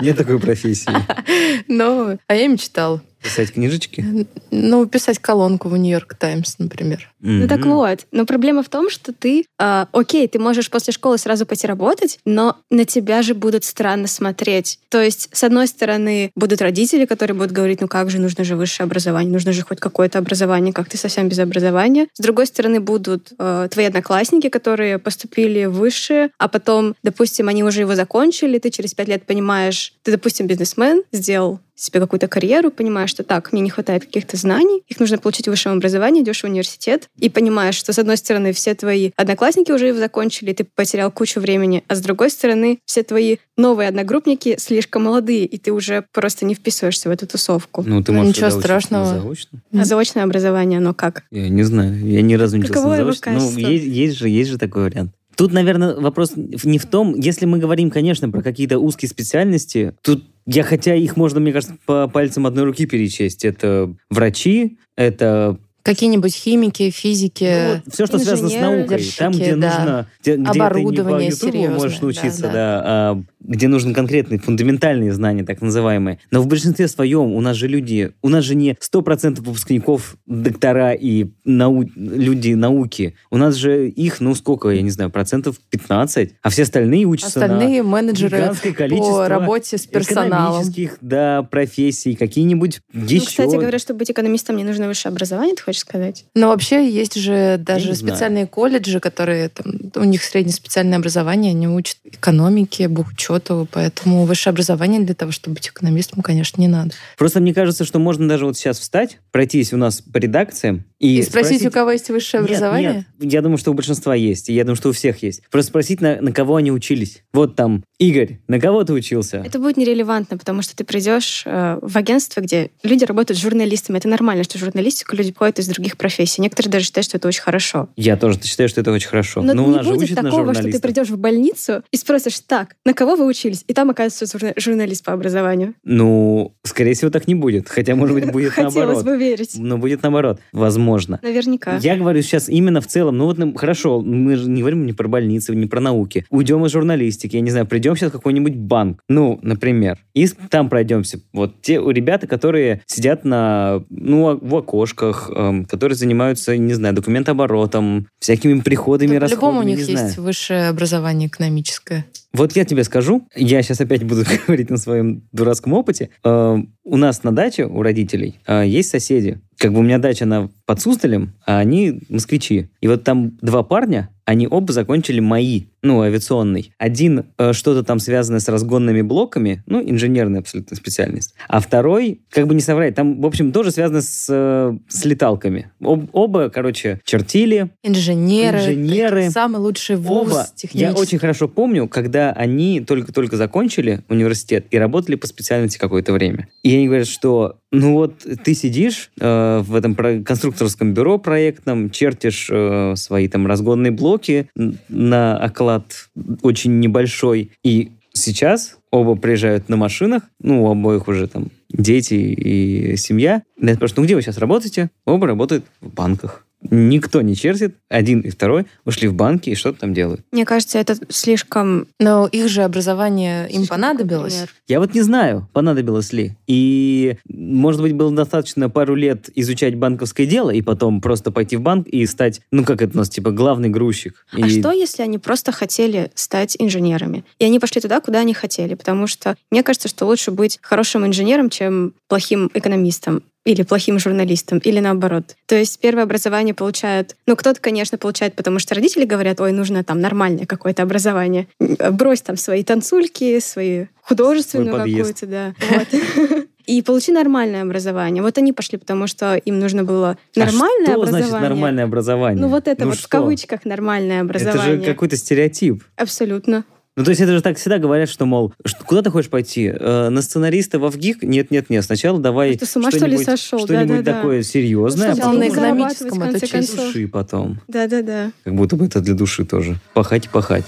Нет 0.00 0.16
такой 0.16 0.40
профессии. 0.40 0.90
Ну, 1.68 2.18
а 2.26 2.34
я 2.34 2.48
мечтала. 2.48 3.00
Писать 3.22 3.52
книжечки? 3.52 4.26
Ну, 4.50 4.86
писать 4.86 5.18
колонку 5.18 5.68
в 5.68 5.76
Нью-Йорк 5.76 6.14
Таймс, 6.14 6.58
например. 6.58 7.10
Mm-hmm. 7.22 7.38
Ну 7.42 7.48
так 7.48 7.64
вот, 7.64 8.06
но 8.10 8.26
проблема 8.26 8.62
в 8.62 8.68
том, 8.68 8.90
что 8.90 9.12
ты, 9.12 9.44
э, 9.58 9.86
окей, 9.92 10.26
ты 10.26 10.40
можешь 10.40 10.70
после 10.70 10.92
школы 10.92 11.18
сразу 11.18 11.46
пойти 11.46 11.66
работать, 11.68 12.18
но 12.24 12.56
на 12.70 12.84
тебя 12.84 13.22
же 13.22 13.34
будут 13.34 13.64
странно 13.64 14.08
смотреть. 14.08 14.80
То 14.88 15.00
есть, 15.00 15.28
с 15.32 15.44
одной 15.44 15.68
стороны, 15.68 16.32
будут 16.34 16.60
родители, 16.60 17.04
которые 17.04 17.36
будут 17.36 17.52
говорить, 17.52 17.80
ну 17.80 17.86
как 17.86 18.10
же, 18.10 18.18
нужно 18.18 18.42
же 18.42 18.56
высшее 18.56 18.86
образование, 18.86 19.32
нужно 19.32 19.52
же 19.52 19.62
хоть 19.62 19.78
какое-то 19.78 20.18
образование, 20.18 20.72
как 20.72 20.88
ты 20.88 20.96
совсем 20.96 21.28
без 21.28 21.38
образования. 21.38 22.08
С 22.14 22.20
другой 22.20 22.46
стороны, 22.46 22.80
будут 22.80 23.32
э, 23.38 23.68
твои 23.70 23.86
одноклассники, 23.86 24.48
которые 24.48 24.98
поступили 24.98 25.66
в 25.66 25.74
высшее, 25.74 26.30
а 26.38 26.48
потом, 26.48 26.96
допустим, 27.04 27.48
они 27.48 27.62
уже 27.62 27.80
его 27.80 27.94
закончили, 27.94 28.58
ты 28.58 28.70
через 28.70 28.94
пять 28.94 29.08
лет 29.08 29.24
понимаешь, 29.26 29.94
ты, 30.02 30.10
допустим, 30.10 30.48
бизнесмен, 30.48 31.02
сделал 31.12 31.60
себе 31.74 32.00
какую-то 32.00 32.28
карьеру, 32.28 32.70
понимаешь, 32.70 33.10
что 33.10 33.22
так, 33.22 33.52
мне 33.52 33.62
не 33.62 33.70
хватает 33.70 34.04
каких-то 34.04 34.36
знаний, 34.36 34.82
их 34.88 35.00
нужно 35.00 35.18
получить 35.18 35.46
в 35.46 35.50
высшем 35.50 35.72
образовании, 35.72 36.22
идешь 36.22 36.42
в 36.42 36.44
университет, 36.44 37.08
и 37.18 37.28
понимаешь, 37.28 37.74
что, 37.74 37.92
с 37.92 37.98
одной 37.98 38.16
стороны, 38.16 38.52
все 38.52 38.74
твои 38.74 39.10
одноклассники 39.16 39.72
уже 39.72 39.88
его 39.88 39.98
закончили, 39.98 40.52
ты 40.52 40.64
потерял 40.64 41.10
кучу 41.10 41.40
времени, 41.40 41.84
а 41.88 41.94
с 41.94 42.00
другой 42.00 42.30
стороны, 42.30 42.78
все 42.84 43.02
твои 43.02 43.36
новые 43.56 43.88
одногруппники 43.88 44.56
слишком 44.58 45.04
молодые, 45.04 45.44
и 45.46 45.58
ты 45.58 45.72
уже 45.72 46.04
просто 46.12 46.44
не 46.44 46.54
вписываешься 46.54 47.08
в 47.08 47.12
эту 47.12 47.26
тусовку. 47.26 47.82
Ну, 47.86 48.02
ты 48.02 48.12
можешь 48.12 48.36
Ничего 48.36 48.50
страшного. 48.50 49.06
Заочно? 49.06 49.62
А 49.72 49.84
заочное 49.84 50.24
образование, 50.24 50.78
оно 50.78 50.94
как? 50.94 51.24
Я 51.30 51.48
не 51.48 51.62
знаю, 51.62 51.96
я 52.06 52.22
ни 52.22 52.34
разу 52.34 52.56
не 52.56 52.64
учился 52.64 52.86
на 52.86 52.96
заочном. 52.96 53.34
Ну, 53.36 53.58
есть, 53.58 53.84
есть, 53.84 54.16
же, 54.16 54.28
есть 54.28 54.50
же 54.50 54.58
такой 54.58 54.84
вариант. 54.84 55.12
Тут, 55.36 55.52
наверное, 55.52 55.94
вопрос 55.94 56.32
не 56.36 56.78
в 56.78 56.86
том, 56.86 57.14
если 57.14 57.46
мы 57.46 57.58
говорим, 57.58 57.90
конечно, 57.90 58.28
про 58.28 58.42
какие-то 58.42 58.78
узкие 58.78 59.08
специальности, 59.08 59.94
тут 60.02 60.24
я 60.46 60.62
хотя 60.62 60.94
их 60.94 61.16
можно, 61.16 61.40
мне 61.40 61.52
кажется, 61.52 61.76
по 61.86 62.08
пальцам 62.08 62.46
одной 62.46 62.64
руки 62.64 62.86
перечесть. 62.86 63.44
Это 63.44 63.94
врачи, 64.10 64.78
это 64.96 65.58
Какие-нибудь 65.82 66.34
химики, 66.34 66.90
физики, 66.90 67.82
ну, 67.84 67.92
все, 67.92 68.06
что 68.06 68.18
связано 68.18 68.48
с 68.48 68.54
наукой. 68.54 69.04
Там, 69.18 69.32
где 69.32 69.56
да. 69.56 69.78
нужно, 69.78 70.06
где, 70.20 70.36
где 70.36 70.60
оборудование 70.60 71.32
ты 71.32 71.50
не 71.50 71.66
по 71.66 71.74
можешь 71.74 72.00
научиться, 72.00 72.42
да, 72.42 72.48
да. 72.48 72.52
да 72.52 72.82
а, 72.84 73.22
где 73.40 73.68
нужны 73.68 73.92
конкретные 73.92 74.38
фундаментальные 74.38 75.12
знания, 75.12 75.44
так 75.44 75.60
называемые. 75.60 76.18
Но 76.30 76.40
в 76.40 76.46
большинстве 76.46 76.88
своем 76.88 77.32
у 77.32 77.40
нас 77.40 77.56
же 77.56 77.68
люди, 77.68 78.12
у 78.22 78.28
нас 78.28 78.44
же 78.44 78.54
не 78.54 78.76
100% 78.80 79.40
выпускников 79.42 80.16
доктора 80.26 80.92
и 80.92 81.26
нау, 81.44 81.84
люди 81.96 82.54
науки. 82.54 83.16
У 83.30 83.36
нас 83.36 83.56
же 83.56 83.88
их, 83.88 84.20
ну 84.20 84.34
сколько, 84.34 84.68
я 84.68 84.82
не 84.82 84.90
знаю, 84.90 85.10
процентов 85.10 85.56
15, 85.70 86.34
а 86.42 86.50
все 86.50 86.62
остальные 86.62 87.04
учатся 87.06 87.40
остальные 87.40 87.82
на 87.82 87.88
менеджеры 87.88 88.52
по 88.98 89.28
работе 89.28 89.78
с 89.78 89.86
персоналом. 89.86 90.62
Экономических, 90.62 90.98
да, 91.00 91.42
профессий, 91.42 92.14
какие-нибудь 92.14 92.80
еще. 92.92 93.14
Ну, 93.16 93.26
кстати 93.26 93.56
говоря, 93.56 93.78
чтобы 93.78 93.98
быть 93.98 94.10
экономистом, 94.10 94.56
мне 94.56 94.64
нужно 94.64 94.86
высшее 94.86 95.10
образование, 95.10 95.56
ты 95.56 95.62
хочешь 95.72 95.80
сказать? 95.80 96.24
Ну, 96.34 96.48
вообще, 96.48 96.88
есть 96.88 97.14
же 97.14 97.56
даже 97.58 97.94
специальные 97.94 98.44
знаю. 98.44 98.48
колледжи, 98.48 99.00
которые 99.00 99.48
там, 99.48 99.72
у 99.96 100.04
них 100.04 100.22
среднеспециальное 100.22 100.98
образование, 100.98 101.50
они 101.50 101.66
учат 101.66 101.96
экономике, 102.04 102.88
бухучету, 102.88 103.66
поэтому 103.70 104.24
высшее 104.24 104.52
образование 104.52 105.00
для 105.00 105.14
того, 105.14 105.32
чтобы 105.32 105.54
быть 105.54 105.68
экономистом, 105.68 106.22
конечно, 106.22 106.60
не 106.60 106.68
надо. 106.68 106.92
Просто 107.16 107.40
мне 107.40 107.54
кажется, 107.54 107.84
что 107.84 107.98
можно 107.98 108.28
даже 108.28 108.44
вот 108.44 108.56
сейчас 108.56 108.78
встать, 108.78 109.18
пройтись 109.30 109.72
у 109.72 109.76
нас 109.76 110.00
по 110.00 110.18
редакциям 110.18 110.84
и, 111.02 111.18
и 111.18 111.22
спросить, 111.22 111.46
спросить, 111.46 111.66
у 111.66 111.70
кого 111.72 111.90
есть 111.90 112.08
высшее 112.10 112.42
нет, 112.42 112.50
образование? 112.50 113.06
Нет, 113.18 113.32
я 113.32 113.42
думаю, 113.42 113.58
что 113.58 113.72
у 113.72 113.74
большинства 113.74 114.14
есть, 114.14 114.48
и 114.48 114.52
я 114.52 114.62
думаю, 114.62 114.76
что 114.76 114.90
у 114.90 114.92
всех 114.92 115.20
есть. 115.24 115.42
Просто 115.50 115.70
спросить, 115.70 116.00
на, 116.00 116.20
на 116.20 116.32
кого 116.32 116.54
они 116.54 116.70
учились. 116.70 117.24
Вот 117.32 117.56
там, 117.56 117.82
Игорь, 117.98 118.38
на 118.46 118.60
кого 118.60 118.84
ты 118.84 118.92
учился? 118.92 119.42
Это 119.44 119.58
будет 119.58 119.76
нерелевантно, 119.76 120.38
потому 120.38 120.62
что 120.62 120.76
ты 120.76 120.84
придешь 120.84 121.42
э, 121.44 121.80
в 121.82 121.96
агентство, 121.96 122.40
где 122.40 122.70
люди 122.84 123.04
работают 123.04 123.36
с 123.36 123.42
журналистами. 123.42 123.98
Это 123.98 124.06
нормально, 124.06 124.44
что 124.44 124.58
журналистику 124.58 125.16
люди 125.16 125.34
ходят 125.36 125.58
из 125.58 125.66
других 125.66 125.96
профессий. 125.96 126.40
Некоторые 126.40 126.70
даже 126.70 126.84
считают, 126.84 127.06
что 127.06 127.16
это 127.16 127.26
очень 127.26 127.42
хорошо. 127.42 127.88
Я 127.96 128.16
тоже 128.16 128.40
считаю, 128.40 128.68
что 128.68 128.80
это 128.80 128.92
очень 128.92 129.08
хорошо. 129.08 129.42
Но, 129.42 129.54
Но 129.54 129.82
не 129.82 129.82
будет 129.82 130.14
такого, 130.14 130.54
что 130.54 130.70
ты 130.70 130.78
придешь 130.78 131.08
в 131.08 131.18
больницу 131.18 131.82
и 131.90 131.96
спросишь, 131.96 132.38
так, 132.46 132.76
на 132.84 132.94
кого 132.94 133.16
вы 133.16 133.26
учились? 133.26 133.64
И 133.66 133.74
там 133.74 133.90
оказывается 133.90 134.54
журналист 134.56 135.04
по 135.04 135.12
образованию. 135.12 135.74
Ну, 135.82 136.54
скорее 136.62 136.94
всего, 136.94 137.10
так 137.10 137.26
не 137.26 137.34
будет. 137.34 137.68
Хотя, 137.68 137.96
может 137.96 138.14
быть, 138.14 138.30
будет 138.30 138.52
наоборот. 138.56 138.98
Хотелось 138.98 139.02
бы 139.02 139.16
верить. 139.16 139.54
Но 139.56 139.78
будет 139.78 140.04
наоборот. 140.04 140.38
Возможно. 140.52 140.91
Наверняка. 141.22 141.76
Я 141.78 141.96
говорю 141.96 142.22
сейчас 142.22 142.48
именно 142.48 142.80
в 142.80 142.86
целом. 142.86 143.18
Ну 143.18 143.26
вот, 143.26 143.38
ну, 143.38 143.54
хорошо, 143.54 144.00
мы 144.00 144.36
же 144.36 144.48
не 144.48 144.60
говорим 144.60 144.86
не 144.86 144.92
про 144.92 145.08
больницы, 145.08 145.54
не 145.54 145.66
про 145.66 145.80
науки. 145.80 146.24
Уйдем 146.30 146.64
из 146.66 146.72
журналистики. 146.72 147.36
Я 147.36 147.42
не 147.42 147.50
знаю, 147.50 147.66
придем 147.66 147.96
сейчас 147.96 148.10
в 148.10 148.12
какой-нибудь 148.12 148.54
банк. 148.56 149.00
Ну, 149.08 149.38
например. 149.42 149.98
И 150.14 150.26
там 150.26 150.68
пройдемся. 150.68 151.20
Вот 151.32 151.60
те 151.62 151.74
ребята, 151.74 152.26
которые 152.26 152.82
сидят 152.86 153.24
на, 153.24 153.84
ну, 153.90 154.38
в 154.40 154.56
окошках, 154.56 155.30
эм, 155.34 155.64
которые 155.64 155.96
занимаются, 155.96 156.56
не 156.56 156.74
знаю, 156.74 156.94
документооборотом, 156.94 158.08
всякими 158.18 158.60
приходами, 158.60 159.14
да, 159.14 159.20
расходами. 159.20 159.40
По-любому 159.40 159.60
у 159.60 159.62
них 159.62 159.78
есть 159.78 159.90
знаю. 159.90 160.22
высшее 160.22 160.68
образование 160.68 161.28
экономическое. 161.28 162.06
Вот 162.32 162.56
я 162.56 162.64
тебе 162.64 162.82
скажу, 162.84 163.28
я 163.36 163.62
сейчас 163.62 163.80
опять 163.80 164.04
буду 164.04 164.24
говорить 164.46 164.70
на 164.70 164.78
своем 164.78 165.22
дурацком 165.32 165.74
опыте. 165.74 166.10
Э, 166.24 166.56
у 166.84 166.96
нас 166.96 167.22
на 167.22 167.32
даче, 167.32 167.66
у 167.66 167.82
родителей, 167.82 168.40
э, 168.46 168.64
есть 168.66 168.90
соседи. 168.90 169.40
Как 169.62 169.72
бы 169.72 169.78
у 169.78 169.82
меня 169.82 169.98
дача 169.98 170.26
на 170.26 170.50
под 170.66 170.80
Суздалем, 170.80 171.34
а 171.46 171.58
они 171.58 172.00
москвичи. 172.08 172.68
И 172.80 172.88
вот 172.88 173.04
там 173.04 173.38
два 173.42 173.62
парня, 173.62 174.08
они 174.24 174.46
оба 174.48 174.72
закончили 174.72 175.20
МАИ, 175.20 175.66
ну, 175.82 176.00
авиационный. 176.02 176.72
Один 176.78 177.24
э, 177.38 177.52
что-то 177.52 177.82
там 177.82 177.98
связанное 177.98 178.40
с 178.40 178.48
разгонными 178.48 179.02
блоками, 179.02 179.62
ну, 179.66 179.82
инженерная 179.82 180.40
абсолютно 180.40 180.76
специальность. 180.76 181.34
А 181.48 181.60
второй, 181.60 182.20
как 182.30 182.46
бы 182.46 182.54
не 182.54 182.60
соврать, 182.60 182.94
там, 182.94 183.20
в 183.20 183.26
общем, 183.26 183.50
тоже 183.52 183.72
связано 183.72 184.00
с, 184.00 184.26
э, 184.30 184.76
с 184.88 185.04
леталками. 185.04 185.70
Об- 185.80 186.08
оба, 186.12 186.50
короче, 186.50 187.00
чертили. 187.04 187.70
Инженеры. 187.82 188.58
Инженеры. 188.58 189.30
Самый 189.30 189.60
лучший 189.60 189.96
вуз 189.96 190.32
Оба. 190.32 190.46
Я 190.72 190.92
очень 190.92 191.18
хорошо 191.18 191.48
помню, 191.48 191.88
когда 191.88 192.30
они 192.32 192.80
только-только 192.80 193.36
закончили 193.36 194.04
университет 194.08 194.66
и 194.70 194.78
работали 194.78 195.16
по 195.16 195.26
специальности 195.26 195.78
какое-то 195.78 196.12
время. 196.12 196.48
И 196.62 196.74
они 196.74 196.86
говорят, 196.86 197.08
что 197.08 197.58
ну 197.72 197.94
вот 197.94 198.18
ты 198.44 198.54
сидишь 198.54 199.10
э, 199.18 199.62
в 199.64 199.74
этом 199.74 199.94
конструкторском 199.94 200.92
бюро 200.92 201.18
проектном, 201.18 201.90
чертишь 201.90 202.48
э, 202.52 202.94
свои 202.96 203.28
там 203.28 203.46
разгонные 203.46 203.90
блоки 203.90 204.11
н- 204.56 204.78
на 204.88 205.36
оклад 205.36 206.08
очень 206.42 206.80
небольшой. 206.80 207.50
И 207.64 207.92
сейчас 208.12 208.78
оба 208.90 209.14
приезжают 209.14 209.68
на 209.68 209.76
машинах, 209.76 210.22
ну, 210.40 210.64
у 210.64 210.70
обоих 210.70 211.08
уже 211.08 211.26
там 211.26 211.48
дети 211.70 212.14
и 212.14 212.96
семья. 212.96 213.42
Я 213.60 213.74
спрашиваю, 213.74 214.02
ну 214.02 214.04
где 214.06 214.14
вы 214.14 214.22
сейчас 214.22 214.38
работаете? 214.38 214.90
Оба 215.06 215.26
работают 215.26 215.64
в 215.80 215.88
банках. 215.92 216.46
Никто 216.70 217.20
не 217.22 217.34
чертит. 217.34 217.76
Один 217.88 218.20
и 218.20 218.30
второй 218.30 218.66
ушли 218.84 219.08
в 219.08 219.14
банки 219.14 219.50
и 219.50 219.54
что-то 219.54 219.80
там 219.80 219.94
делают. 219.94 220.22
Мне 220.30 220.44
кажется, 220.44 220.78
это 220.78 220.96
слишком... 221.08 221.88
Но 221.98 222.26
их 222.26 222.48
же 222.48 222.62
образование 222.62 223.46
им 223.48 223.58
слишком 223.60 223.76
понадобилось. 223.76 224.32
такой 224.34 224.46
пример. 224.46 224.62
Я 224.68 224.80
вот 224.80 224.94
не 224.94 225.02
знаю, 225.02 225.48
понадобилось 225.52 226.12
ли. 226.12 226.36
И, 226.46 227.16
может 227.28 227.80
быть, 227.80 227.94
было 227.94 228.12
достаточно 228.12 228.70
пару 228.70 228.94
лет 228.94 229.28
изучать 229.34 229.74
банковское 229.76 230.26
дело 230.26 230.50
и 230.50 230.62
потом 230.62 231.00
просто 231.00 231.30
пойти 231.32 231.56
в 231.56 231.60
банк 231.62 231.88
и 231.88 232.06
стать, 232.06 232.40
ну, 232.50 232.64
как 232.64 232.80
это 232.82 232.94
у 232.94 232.98
нас, 232.98 233.08
типа, 233.10 233.30
главный 233.30 233.68
грузчик. 233.68 234.24
А 234.32 234.46
И- 234.46 234.60
что, 234.60 234.70
если 234.72 235.02
они 235.02 235.18
просто 235.18 235.52
хотели 235.52 236.10
стать 236.14 236.56
инженерами? 236.58 237.24
И 237.38 237.44
они 237.44 237.58
пошли 237.58 237.80
туда, 237.80 238.00
куда 238.00 238.20
они 238.20 238.34
хотели? 238.34 238.74
Потому 238.74 239.06
что 239.06 239.36
мне 239.50 239.62
кажется, 239.62 239.88
что 239.88 240.06
лучше 240.06 240.30
быть 240.30 240.58
хорошим 240.62 241.06
инженером, 241.06 241.50
чем 241.50 241.94
плохим 242.08 242.50
экономистом 242.54 243.22
или 243.44 243.62
плохим 243.62 243.98
журналистом, 243.98 244.58
или 244.58 244.80
наоборот. 244.80 245.36
То 245.46 245.56
есть 245.56 245.80
первое 245.80 246.04
образование 246.04 246.54
получают... 246.54 247.16
Ну, 247.26 247.36
кто-то, 247.36 247.60
конечно, 247.60 247.98
получает, 247.98 248.34
потому 248.34 248.58
что 248.58 248.74
родители 248.74 249.04
говорят, 249.04 249.40
ой, 249.40 249.52
нужно 249.52 249.82
там 249.82 250.00
нормальное 250.00 250.46
какое-то 250.46 250.82
образование. 250.82 251.48
Брось 251.58 252.22
там 252.22 252.36
свои 252.36 252.62
танцульки, 252.62 253.40
свои 253.40 253.86
художественную 254.02 254.76
какую-то, 254.76 255.26
да. 255.26 255.54
Вот. 255.70 256.46
И 256.66 256.80
получи 256.82 257.10
нормальное 257.10 257.62
образование. 257.62 258.22
Вот 258.22 258.38
они 258.38 258.52
пошли, 258.52 258.78
потому 258.78 259.08
что 259.08 259.34
им 259.34 259.58
нужно 259.58 259.82
было 259.82 260.16
нормальное 260.36 260.82
а 260.82 260.92
что 260.92 260.94
образование. 260.94 261.28
значит 261.28 261.48
нормальное 261.48 261.84
образование? 261.84 262.40
Ну 262.40 262.48
вот 262.48 262.68
это 262.68 262.86
вот 262.86 262.96
в 262.96 263.00
что? 263.00 263.08
кавычках 263.08 263.64
нормальное 263.64 264.20
образование. 264.20 264.76
Это 264.76 264.84
же 264.84 264.92
какой-то 264.92 265.16
стереотип. 265.16 265.82
Абсолютно. 265.96 266.64
Ну, 266.94 267.04
то 267.04 267.10
есть 267.10 267.22
это 267.22 267.32
же 267.32 267.40
так 267.40 267.56
всегда 267.56 267.78
говорят, 267.78 268.10
что, 268.10 268.26
мол, 268.26 268.52
что- 268.66 268.84
куда 268.84 269.00
ты 269.00 269.10
хочешь 269.10 269.30
пойти? 269.30 269.72
Э, 269.74 270.10
на 270.10 270.20
сценариста 270.20 270.78
в 270.78 270.86
ВГИК? 270.90 271.22
Нет, 271.22 271.50
нет, 271.50 271.70
нет. 271.70 271.82
Сначала 271.86 272.18
давай 272.18 272.54
Ты 272.58 272.66
с 272.66 272.76
ума, 272.76 272.90
что 272.90 273.06
ли, 273.06 273.16
что-нибудь, 273.16 273.24
сошел? 273.24 273.58
что-нибудь 273.60 273.96
Да-да-да. 274.04 274.12
такое 274.18 274.42
серьезное, 274.42 275.06
а 275.06 275.10
Ну, 275.10 275.14
Сначала 275.14 275.32
потом 275.32 275.40
на 275.40 275.48
экономическом 275.54 276.22
отучись. 276.22 276.50
концов. 276.50 276.76
души 276.76 277.08
потом. 277.08 277.60
Да-да-да. 277.66 278.32
Как 278.44 278.54
будто 278.54 278.76
бы 278.76 278.84
это 278.84 279.00
для 279.00 279.14
души 279.14 279.46
тоже. 279.46 279.76
Пахать 279.94 280.26
и 280.26 280.28
пахать. 280.28 280.66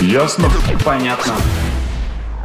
Ясно? 0.00 0.48
Понятно. 0.84 1.34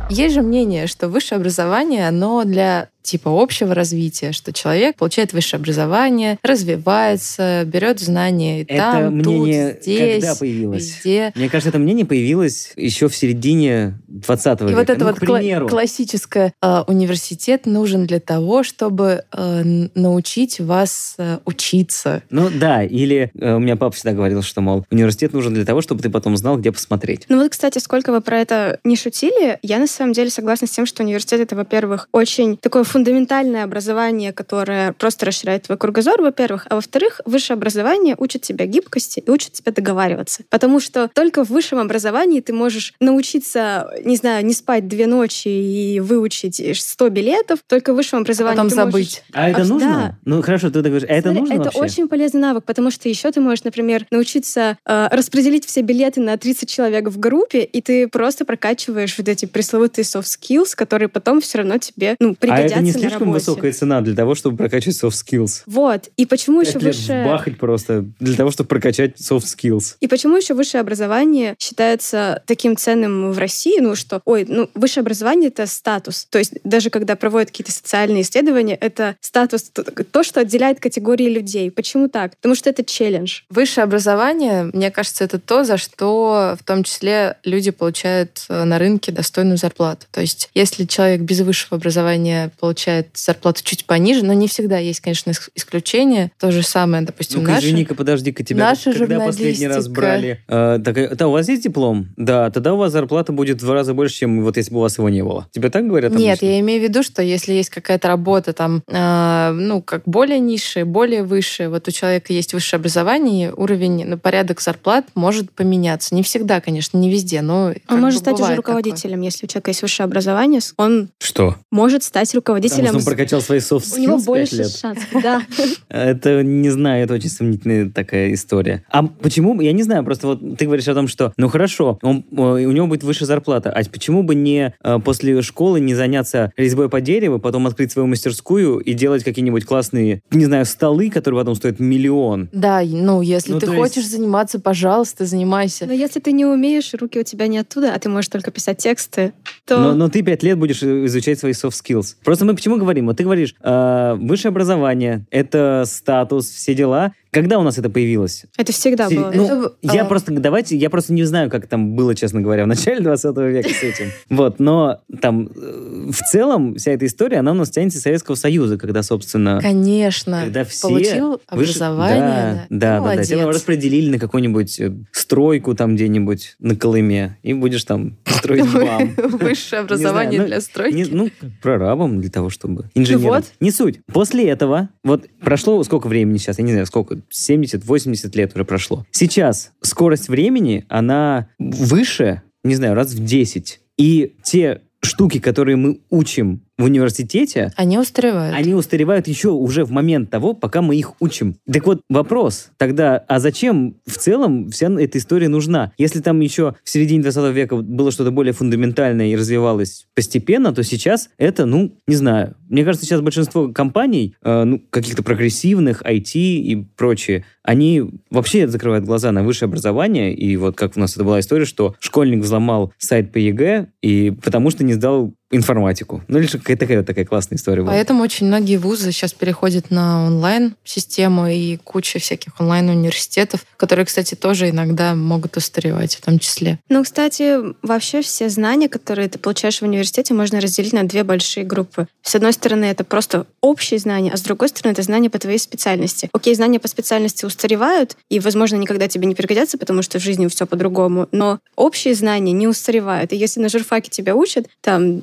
Есть 0.10 0.36
же 0.36 0.42
мнение, 0.42 0.88
что 0.88 1.10
высшее 1.10 1.40
образование, 1.40 2.08
оно 2.08 2.44
для 2.46 2.90
типа 3.08 3.32
общего 3.42 3.74
развития, 3.74 4.32
что 4.34 4.52
человек 4.52 4.98
получает 4.98 5.34
высшее 5.34 5.60
образование, 5.60 6.38
развивается, 6.44 7.64
берет 7.66 8.00
знания 8.00 8.62
и 8.62 8.64
Это 8.66 8.78
там, 8.78 9.16
мнение 9.16 9.74
тут, 9.74 9.84
здесь, 9.84 10.24
когда 10.24 10.36
появилось? 10.36 10.98
везде. 10.98 11.32
Мне 11.36 11.50
кажется, 11.50 11.70
это 11.70 11.80
мнение 11.80 12.06
появилось 12.06 12.72
еще 12.76 13.08
в 13.08 13.16
середине 13.16 13.98
20 14.08 14.62
века. 14.62 14.72
И 14.72 14.76
вот 14.76 14.90
это 14.90 15.00
ну, 15.00 15.12
вот 15.12 15.20
кла- 15.20 15.68
классическое 15.70 16.54
э, 16.62 16.84
университет 16.88 17.66
нужен 17.66 18.06
для 18.06 18.20
того, 18.20 18.64
чтобы 18.64 19.24
э, 19.32 19.88
научить 19.96 20.60
вас 20.60 21.16
э, 21.18 21.40
учиться. 21.46 22.24
Ну 22.30 22.50
да, 22.50 22.84
или 22.84 23.32
э, 23.40 23.56
у 23.56 23.60
меня 23.60 23.78
папа 23.78 23.96
всегда 23.96 24.12
говорил, 24.12 24.42
что, 24.42 24.60
мол, 24.62 24.86
университет 24.92 25.34
нужен 25.34 25.54
для 25.54 25.64
того, 25.66 25.82
чтобы 25.82 26.02
ты 26.02 26.10
потом 26.10 26.36
знал, 26.36 26.58
где 26.58 26.72
посмотреть. 26.74 27.26
Ну 27.30 27.42
вот, 27.42 27.52
кстати, 27.52 27.80
сколько 27.80 28.12
вы 28.12 28.20
про 28.20 28.40
это 28.40 28.80
не 28.84 28.98
шутили, 28.98 29.60
я 29.62 29.80
на 29.80 29.88
самом 29.88 30.12
деле 30.14 30.30
согласна 30.30 30.68
с 30.68 30.72
тем, 30.72 30.86
что 30.86 31.04
университет— 31.04 31.40
это, 31.42 31.56
во-первых, 31.56 32.10
очень 32.12 32.58
такое 32.58 32.84
фундаментальное 32.84 32.97
образование, 33.04 34.34
которое 34.34 34.94
просто 34.94 35.26
расширяет 35.26 35.64
твой 35.64 35.78
кругозор, 35.78 36.22
во-первых, 36.22 36.66
а 36.70 36.76
во-вторых, 36.76 37.22
высшее 37.26 37.56
образование 37.56 38.16
учит 38.18 38.42
тебя 38.42 38.66
гибкости 38.66 39.20
и 39.26 39.30
учит 39.30 39.54
тебя 39.54 39.72
договариваться. 39.72 40.44
Потому 40.50 40.80
что 40.80 41.10
только 41.14 41.44
в 41.44 41.50
высшем 41.50 41.80
образовании 41.80 42.42
ты 42.42 42.54
можешь 42.54 42.94
научиться, 43.00 43.90
не 44.04 44.16
знаю, 44.16 44.46
не 44.46 44.54
спать 44.54 44.88
две 44.88 45.08
ночи 45.08 45.48
и 45.48 46.00
выучить 46.00 46.62
100 46.80 47.10
билетов, 47.10 47.60
только 47.68 47.94
в 47.94 47.96
высшем 47.96 48.20
А 48.20 48.22
образовании 48.22 48.56
потом 48.58 48.70
ты 48.70 48.76
можешь- 48.76 48.92
забыть. 48.94 49.24
А 49.34 49.50
это 49.50 49.62
А, 49.62 49.66
нужно? 49.66 49.88
да. 49.90 50.16
Ну 50.26 50.42
хорошо, 50.42 50.70
ты 50.70 50.82
говоришь, 50.82 51.04
а 51.10 51.14
это 51.14 51.30
Смотри, 51.30 51.40
нужно 51.42 51.54
это 51.54 51.64
вообще? 51.64 51.80
очень 51.80 52.08
полезный 52.08 52.42
навык, 52.42 52.64
потому 52.66 52.92
что 52.92 53.10
еще 53.10 53.32
ты 53.32 53.40
можешь, 53.42 53.64
например, 53.64 54.06
научиться 54.12 54.78
э, 54.86 55.08
распределить 55.12 55.66
все 55.66 55.82
билеты 55.82 56.22
на 56.22 56.38
30 56.38 56.70
человек 56.70 57.08
в 57.10 57.20
группе, 57.20 57.62
и 57.64 57.82
ты 57.82 58.08
просто 58.08 58.46
прокачиваешь 58.46 59.18
вот 59.18 59.28
эти 59.28 59.46
пресловутые 59.46 60.04
soft 60.06 60.24
skills, 60.26 60.76
которые 60.76 61.10
потом 61.10 61.42
все 61.42 61.60
равно 61.60 61.78
тебе 61.78 62.16
ну, 62.20 62.32
А 62.32 62.36
пригодятся 62.36 62.76
это 62.76 62.82
не 62.88 63.00
слишком 63.00 63.28
работе. 63.28 63.40
высокая 63.40 63.72
цена 63.74 64.02
для 64.02 64.16
того, 64.16 64.36
чтобы 64.36 64.58
прокачивать 64.58 65.02
soft 65.02 65.12
skills? 65.12 65.64
Вот. 65.66 66.10
И 66.18 66.26
почему 66.26 66.62
еще 66.62 66.74
лет 66.74 66.96
выше... 66.96 67.24
вбахать 67.24 67.58
просто 67.58 68.06
для 68.20 68.36
того, 68.36 68.52
чтобы 68.52 68.68
прокачать 68.68 69.16
soft 69.20 69.46
skills. 69.46 69.96
И 70.00 70.08
почему 70.08 70.38
еще 70.38 70.54
высшее 70.54 70.82
образование 70.82 71.56
считается 71.60 72.42
таким 72.46 72.78
ценным 72.78 73.32
в 73.32 73.38
России? 73.38 73.80
Ну 73.80 73.96
что, 73.96 74.22
ой, 74.26 74.46
ну 74.48 74.70
высшее 74.74 75.02
образование 75.02 75.50
это 75.50 75.66
статус. 75.68 76.26
То 76.30 76.40
есть 76.40 76.54
даже 76.64 76.90
когда 76.90 77.16
проводят 77.16 77.52
какие-то 77.52 77.72
социальные 77.72 78.22
исследования, 78.22 78.76
это 78.76 79.16
статус, 79.22 79.64
то, 79.64 79.84
то, 79.84 80.24
что 80.24 80.42
отделяет 80.42 80.80
категории 80.80 81.30
людей. 81.30 81.72
Почему 81.72 82.10
так? 82.10 82.36
Потому 82.38 82.56
что 82.56 82.70
это 82.70 82.84
челлендж. 82.84 83.42
Высшее 83.50 83.84
образование, 83.84 84.70
мне 84.74 84.92
кажется, 84.92 85.24
это 85.24 85.40
то, 85.40 85.64
за 85.64 85.78
что 85.78 86.56
в 86.60 86.64
том 86.64 86.84
числе 86.84 87.38
люди 87.44 87.72
получают 87.72 88.46
э, 88.50 88.64
на 88.64 88.80
рынке 88.80 89.12
достойную 89.12 89.58
зарплату. 89.58 90.06
То 90.12 90.22
есть 90.22 90.50
если 90.54 90.86
человек 90.86 91.22
без 91.22 91.42
высшего 91.42 91.78
образования 91.78 92.52
получает 92.60 92.67
зарплату 93.14 93.62
чуть 93.64 93.86
пониже, 93.86 94.26
но 94.26 94.34
не 94.34 94.48
всегда 94.48 94.78
есть, 94.78 95.00
конечно, 95.02 95.32
ис- 95.32 95.50
исключения. 95.56 96.32
То 96.40 96.52
же 96.52 96.64
самое, 96.64 97.04
допустим, 97.04 97.40
Ну-ка, 97.42 97.54
наши. 97.54 97.68
извини-ка, 97.68 97.96
подожди-ка, 97.96 98.44
тебя 98.44 98.70
наша 98.70 98.94
когда 98.94 99.20
последний 99.20 99.68
раз 99.68 99.88
брали? 99.88 100.42
Э, 100.48 100.80
так, 100.84 101.16
да, 101.18 101.28
у 101.28 101.32
вас 101.32 101.48
есть 101.50 101.64
диплом? 101.64 102.08
Да, 102.18 102.50
тогда 102.52 102.74
у 102.74 102.78
вас 102.78 102.92
зарплата 102.92 103.32
будет 103.32 103.58
в 103.58 103.66
два 103.66 103.74
раза 103.76 103.94
больше, 103.94 104.16
чем 104.20 104.44
вот 104.44 104.58
если 104.58 104.72
бы 104.72 104.78
у 104.80 104.82
вас 104.82 104.98
его 104.98 105.10
не 105.10 105.24
было. 105.24 105.48
Тебе 105.52 105.70
так 105.70 105.88
говорят 105.88 106.12
Нет, 106.14 106.40
обычно? 106.40 106.46
я 106.46 106.60
имею 106.60 106.80
в 106.82 106.84
виду, 106.84 107.04
что 107.04 107.22
если 107.22 107.54
есть 107.54 107.70
какая-то 107.70 108.08
работа 108.08 108.54
там, 108.54 108.84
э, 108.88 109.52
ну, 109.54 109.82
как 109.82 110.04
более 110.06 110.40
низшая, 110.40 110.86
более 110.86 111.24
высшая, 111.24 111.70
вот 111.70 111.88
у 111.88 111.92
человека 111.92 112.34
есть 112.34 112.54
высшее 112.54 112.80
образование, 112.80 113.54
уровень, 113.54 114.06
ну, 114.06 114.18
порядок 114.18 114.62
зарплат 114.62 115.06
может 115.16 115.52
поменяться. 115.52 116.16
Не 116.16 116.24
всегда, 116.24 116.62
конечно, 116.62 116.98
не 116.98 117.10
везде, 117.10 117.42
но 117.42 117.74
Он 117.88 118.02
может 118.02 118.20
бы 118.20 118.24
стать 118.26 118.34
уже 118.36 118.44
бывает 118.44 118.58
такое. 118.58 118.76
руководителем, 118.76 119.22
если 119.22 119.46
у 119.46 119.50
человека 119.50 119.70
есть 119.72 119.82
высшее 119.82 120.06
образование, 120.06 120.60
он 120.78 121.10
Что? 121.20 121.56
может 121.72 122.04
стать 122.04 122.28
Потому 122.32 122.42
руководителем. 122.58 122.88
что 122.90 122.98
он 122.98 123.04
прокачал 123.04 123.42
свои 123.42 123.60
soft 123.60 123.80
skills 123.84 123.98
У 123.98 124.02
него 124.02 124.18
больше 124.20 124.56
лет? 124.58 124.70
шансов. 124.72 125.08
Да. 125.22 125.42
Это, 125.90 126.44
не 126.44 126.70
знаю, 126.70 127.04
это 127.06 127.14
очень 127.14 127.30
сомнительная 127.30 127.90
такая 127.90 128.34
история. 128.34 128.84
А 128.90 129.04
почему, 129.04 129.60
я 129.62 129.72
не 129.72 129.84
знаю, 129.84 130.04
просто 130.04 130.28
вот 130.28 130.58
ты 130.58 130.66
говоришь 130.66 130.88
о 130.88 130.94
том, 130.94 131.08
что, 131.08 131.34
ну 131.38 131.48
хорошо, 131.50 131.98
он, 132.02 132.26
у 132.32 132.58
него 132.58 132.88
будет 132.88 133.04
выше 133.04 133.26
зарплата, 133.26 133.72
а 133.72 133.84
почему 133.90 134.24
бы 134.24 134.36
не 134.36 134.74
э, 134.84 135.00
после 135.04 135.42
школы 135.42 135.80
не 135.80 135.96
заняться 135.96 136.52
резьбой 136.58 136.90
по 136.90 137.02
дереву, 137.02 137.40
потом 137.40 137.68
открыть 137.68 137.92
свою 137.92 138.08
мастерскую 138.08 138.80
и 138.80 138.94
делать 138.94 139.24
какие-нибудь 139.24 139.66
классные, 139.66 140.22
не 140.32 140.46
знаю, 140.46 140.66
столы, 140.66 141.10
которые 141.10 141.40
потом 141.42 141.56
стоят 141.56 141.80
миллион? 141.80 142.50
Да, 142.52 142.82
ну, 142.86 143.22
если 143.22 143.54
Ну, 143.54 143.60
ты 143.60 143.68
хочешь 143.68 143.98
есть- 143.98 144.12
заниматься, 144.12 144.60
пожалуйста, 144.60 145.26
занимайся. 145.26 145.86
Но 145.86 145.94
если 145.94 146.20
ты 146.20 146.32
не 146.32 146.46
умеешь, 146.46 146.94
руки 147.00 147.20
у 147.20 147.24
тебя 147.24 147.48
не 147.48 147.58
оттуда, 147.60 147.94
а 147.94 148.00
ты 148.00 148.10
можешь 148.10 148.30
только 148.30 148.52
писать 148.52 148.78
тексты, 148.78 149.34
то... 149.66 149.78
Но, 149.80 149.94
но 149.94 150.10
ты 150.10 150.22
пять 150.22 150.44
лет 150.44 150.58
будешь 150.58 150.84
э, 150.84 151.06
изучать 151.06 151.40
свои 151.40 151.52
soft 151.54 151.74
skills. 151.84 152.16
Просто 152.24 152.46
мы 152.48 152.56
почему 152.56 152.78
говорим? 152.78 153.06
Вот 153.08 153.18
ты 153.18 153.24
говоришь, 153.24 153.54
э, 153.62 154.16
высшее 154.20 154.50
образование, 154.50 155.26
это 155.32 155.84
статус, 155.86 156.50
все 156.50 156.74
дела. 156.74 157.14
Когда 157.30 157.60
у 157.60 157.64
нас 157.64 157.78
это 157.78 157.90
появилось? 157.90 158.46
Это 158.58 158.72
всегда 158.72 159.10
Сери- 159.10 159.18
было. 159.20 159.32
ну, 159.36 159.46
Это, 159.46 159.76
я 159.82 160.04
а- 160.04 160.06
просто, 160.06 160.32
давайте, 160.32 160.76
я 160.78 160.90
просто 160.90 161.14
не 161.14 161.24
знаю, 161.26 161.52
как 161.52 161.68
там 161.68 161.94
было, 161.94 162.16
честно 162.16 162.42
говоря, 162.42 162.64
в 162.64 162.68
начале 162.68 163.02
20 163.02 163.38
века 163.38 163.70
с 163.70 163.84
этим. 163.84 164.06
Вот, 164.30 164.60
но 164.60 165.02
там 165.22 165.48
э, 165.56 166.10
в 166.12 166.22
целом 166.32 166.76
вся 166.76 166.92
эта 166.92 167.06
история, 167.06 167.38
она 167.40 167.52
у 167.52 167.56
нас 167.56 167.70
тянется 167.70 168.00
из 168.00 168.04
Советского 168.04 168.36
Союза, 168.36 168.78
когда, 168.78 169.04
собственно, 169.04 169.60
Конечно. 169.62 170.42
когда 170.46 170.64
все... 170.64 170.88
Получил 170.88 171.34
выше- 171.34 171.40
образование. 171.48 172.68
Да, 172.70 173.00
да, 173.00 173.06
да, 173.10 173.16
да. 173.18 173.24
Тебя 173.24 173.46
распределили 173.48 174.10
на 174.10 174.20
какую-нибудь 174.20 174.80
э, 174.80 174.94
стройку 175.12 175.76
там 175.76 175.96
где-нибудь 175.96 176.56
на 176.60 176.76
Колыме, 176.76 177.38
и 177.44 177.54
будешь 177.54 177.84
там 177.84 178.16
строить 178.26 178.72
бам. 178.74 179.14
Высшее 179.38 179.82
образование 179.84 180.42
ну, 180.42 180.48
для 180.48 180.62
стройки. 180.62 181.08
Ну, 181.12 181.30
прорабом, 181.62 182.22
для 182.22 182.32
того, 182.38 182.52
чтобы 182.52 182.92
инженером. 182.94 183.36
вот. 183.36 183.46
Не 183.60 183.72
суть. 183.72 184.00
После 184.06 184.48
этого, 184.48 184.90
вот 185.04 185.26
прошло 185.42 185.84
сколько 185.84 186.08
времени 186.08 186.38
сейчас, 186.38 186.60
я 186.60 186.64
не 186.64 186.72
знаю, 186.72 186.86
сколько, 186.86 187.16
70-80 187.16 188.38
лет 188.38 188.54
уже 188.54 188.64
прошло. 188.64 189.06
Сейчас 189.10 189.72
скорость 189.82 190.30
времени, 190.30 190.86
она 190.88 191.50
выше, 191.58 192.44
не 192.64 192.76
знаю, 192.76 192.94
раз 192.94 193.14
в 193.14 193.26
10. 193.26 193.80
И 193.98 194.36
те 194.44 194.82
штуки, 195.02 195.40
которые 195.40 195.78
мы 195.78 196.00
учим 196.12 196.62
в 196.78 196.84
университете, 196.84 197.74
Они 197.76 197.98
устаревают. 197.98 198.56
они 198.56 198.74
устаревают 198.76 199.28
еще 199.28 199.50
уже 199.50 199.84
в 199.84 199.92
момент 199.92 200.30
того, 200.30 200.54
пока 200.54 200.82
мы 200.82 200.96
их 200.96 201.14
учим. 201.20 201.56
Так 201.72 201.86
вот, 201.86 202.02
вопрос 202.10 202.70
тогда, 202.78 203.24
а 203.28 203.40
зачем 203.40 203.96
в 204.06 204.18
целом 204.18 204.70
вся 204.70 204.88
эта 205.00 205.18
история 205.18 205.48
нужна? 205.50 205.92
Если 205.98 206.20
там 206.22 206.40
еще 206.40 206.76
в 206.84 206.90
середине 206.90 207.24
20 207.24 207.54
века 207.56 207.78
было 207.78 208.12
что-то 208.12 208.32
более 208.32 208.54
фундаментальное 208.54 209.28
и 209.28 209.36
развивалось 209.36 210.06
постепенно, 210.14 210.74
то 210.74 210.84
сейчас 210.84 211.30
это, 211.38 211.66
ну, 211.66 211.94
не 212.08 212.16
знаю. 212.16 212.56
Мне 212.70 212.84
кажется, 212.84 213.06
сейчас 213.06 213.22
большинство 213.22 213.70
компаний, 213.70 214.36
э, 214.44 214.64
ну, 214.64 214.80
каких-то 214.90 215.24
прогрессивных, 215.24 216.04
IT 216.04 216.36
и 216.36 216.76
прочее, 216.96 217.46
они 217.64 218.04
вообще 218.30 218.68
закрывают 218.68 219.06
глаза 219.06 219.32
на 219.32 219.44
высшее 219.44 219.68
образование. 219.68 220.34
И 220.34 220.56
вот 220.58 220.76
как 220.78 220.96
у 220.96 221.00
нас 221.00 221.16
это 221.16 221.24
была 221.24 221.40
история, 221.40 221.66
что 221.66 221.96
школьник 222.00 222.42
взломал 222.44 222.94
сайт 222.98 223.32
по 223.32 223.40
ЕГЭ, 223.40 223.88
и 224.02 224.32
потому 224.44 224.70
что 224.70 224.84
не 224.84 224.94
сдал 224.94 225.34
информатику. 225.52 226.24
Ну, 226.28 226.40
лишь 226.40 226.52
какая-то 226.52 226.82
такая, 226.82 227.04
такая 227.04 227.26
классная 227.26 227.58
история 227.58 227.82
была. 227.82 227.94
Поэтому 227.94 228.24
очень 228.24 228.48
многие 228.48 228.78
вузы 228.78 229.12
сейчас 229.12 229.34
переходят 229.34 229.92
на 229.92 230.26
онлайн-систему 230.26 231.48
и 231.48 231.78
куча 231.78 232.20
всяких 232.20 232.60
онлайн-университетов, 232.60 233.66
которые, 233.78 234.06
кстати, 234.06 234.36
тоже 234.36 234.70
иногда 234.70 235.16
могут 235.16 235.56
устаревать 235.56 236.16
в 236.16 236.22
том 236.22 236.40
числе. 236.40 236.80
Ну, 236.90 237.04
кстати, 237.04 237.60
вообще 237.82 238.22
все 238.22 238.50
знания, 238.50 238.90
которые 238.90 239.30
ты 239.30 239.40
получаешь 239.40 239.80
в 239.80 239.84
университете, 239.84 240.34
можно 240.34 240.60
разделить 240.60 240.94
на 240.94 241.08
две 241.08 241.24
большие 241.24 241.66
группы. 241.66 242.08
С 242.22 242.36
одной 242.36 242.52
стороны, 242.52 242.86
это 242.86 243.06
просто 243.06 243.46
общие 243.62 244.00
знания, 244.00 244.32
а 244.34 244.38
с 244.38 244.42
другой 244.42 244.68
стороны, 244.68 244.94
это 244.94 245.02
знания 245.02 245.30
по 245.30 245.40
твоей 245.40 245.60
специальности. 245.60 246.30
Окей, 246.34 246.56
знания 246.56 246.80
по 246.80 246.88
специальности 246.90 247.46
устаревают, 247.46 248.18
и, 248.30 248.40
возможно, 248.40 248.76
никогда 248.76 249.08
тебе 249.08 249.28
не 249.28 249.36
пригодятся, 249.36 249.78
потому 249.78 250.02
что 250.02 250.20
в 250.20 250.22
жизни 250.22 250.48
все 250.48 250.66
по-другому, 250.66 251.28
но 251.32 251.60
общие 251.76 252.16
знания 252.16 252.52
не 252.52 252.68
устаревают. 252.68 253.32
И 253.32 253.38
если 253.38 253.62
на 253.62 253.70
журфаке 253.70 254.10
тебя 254.10 254.36
учат, 254.36 254.68
там, 254.82 255.22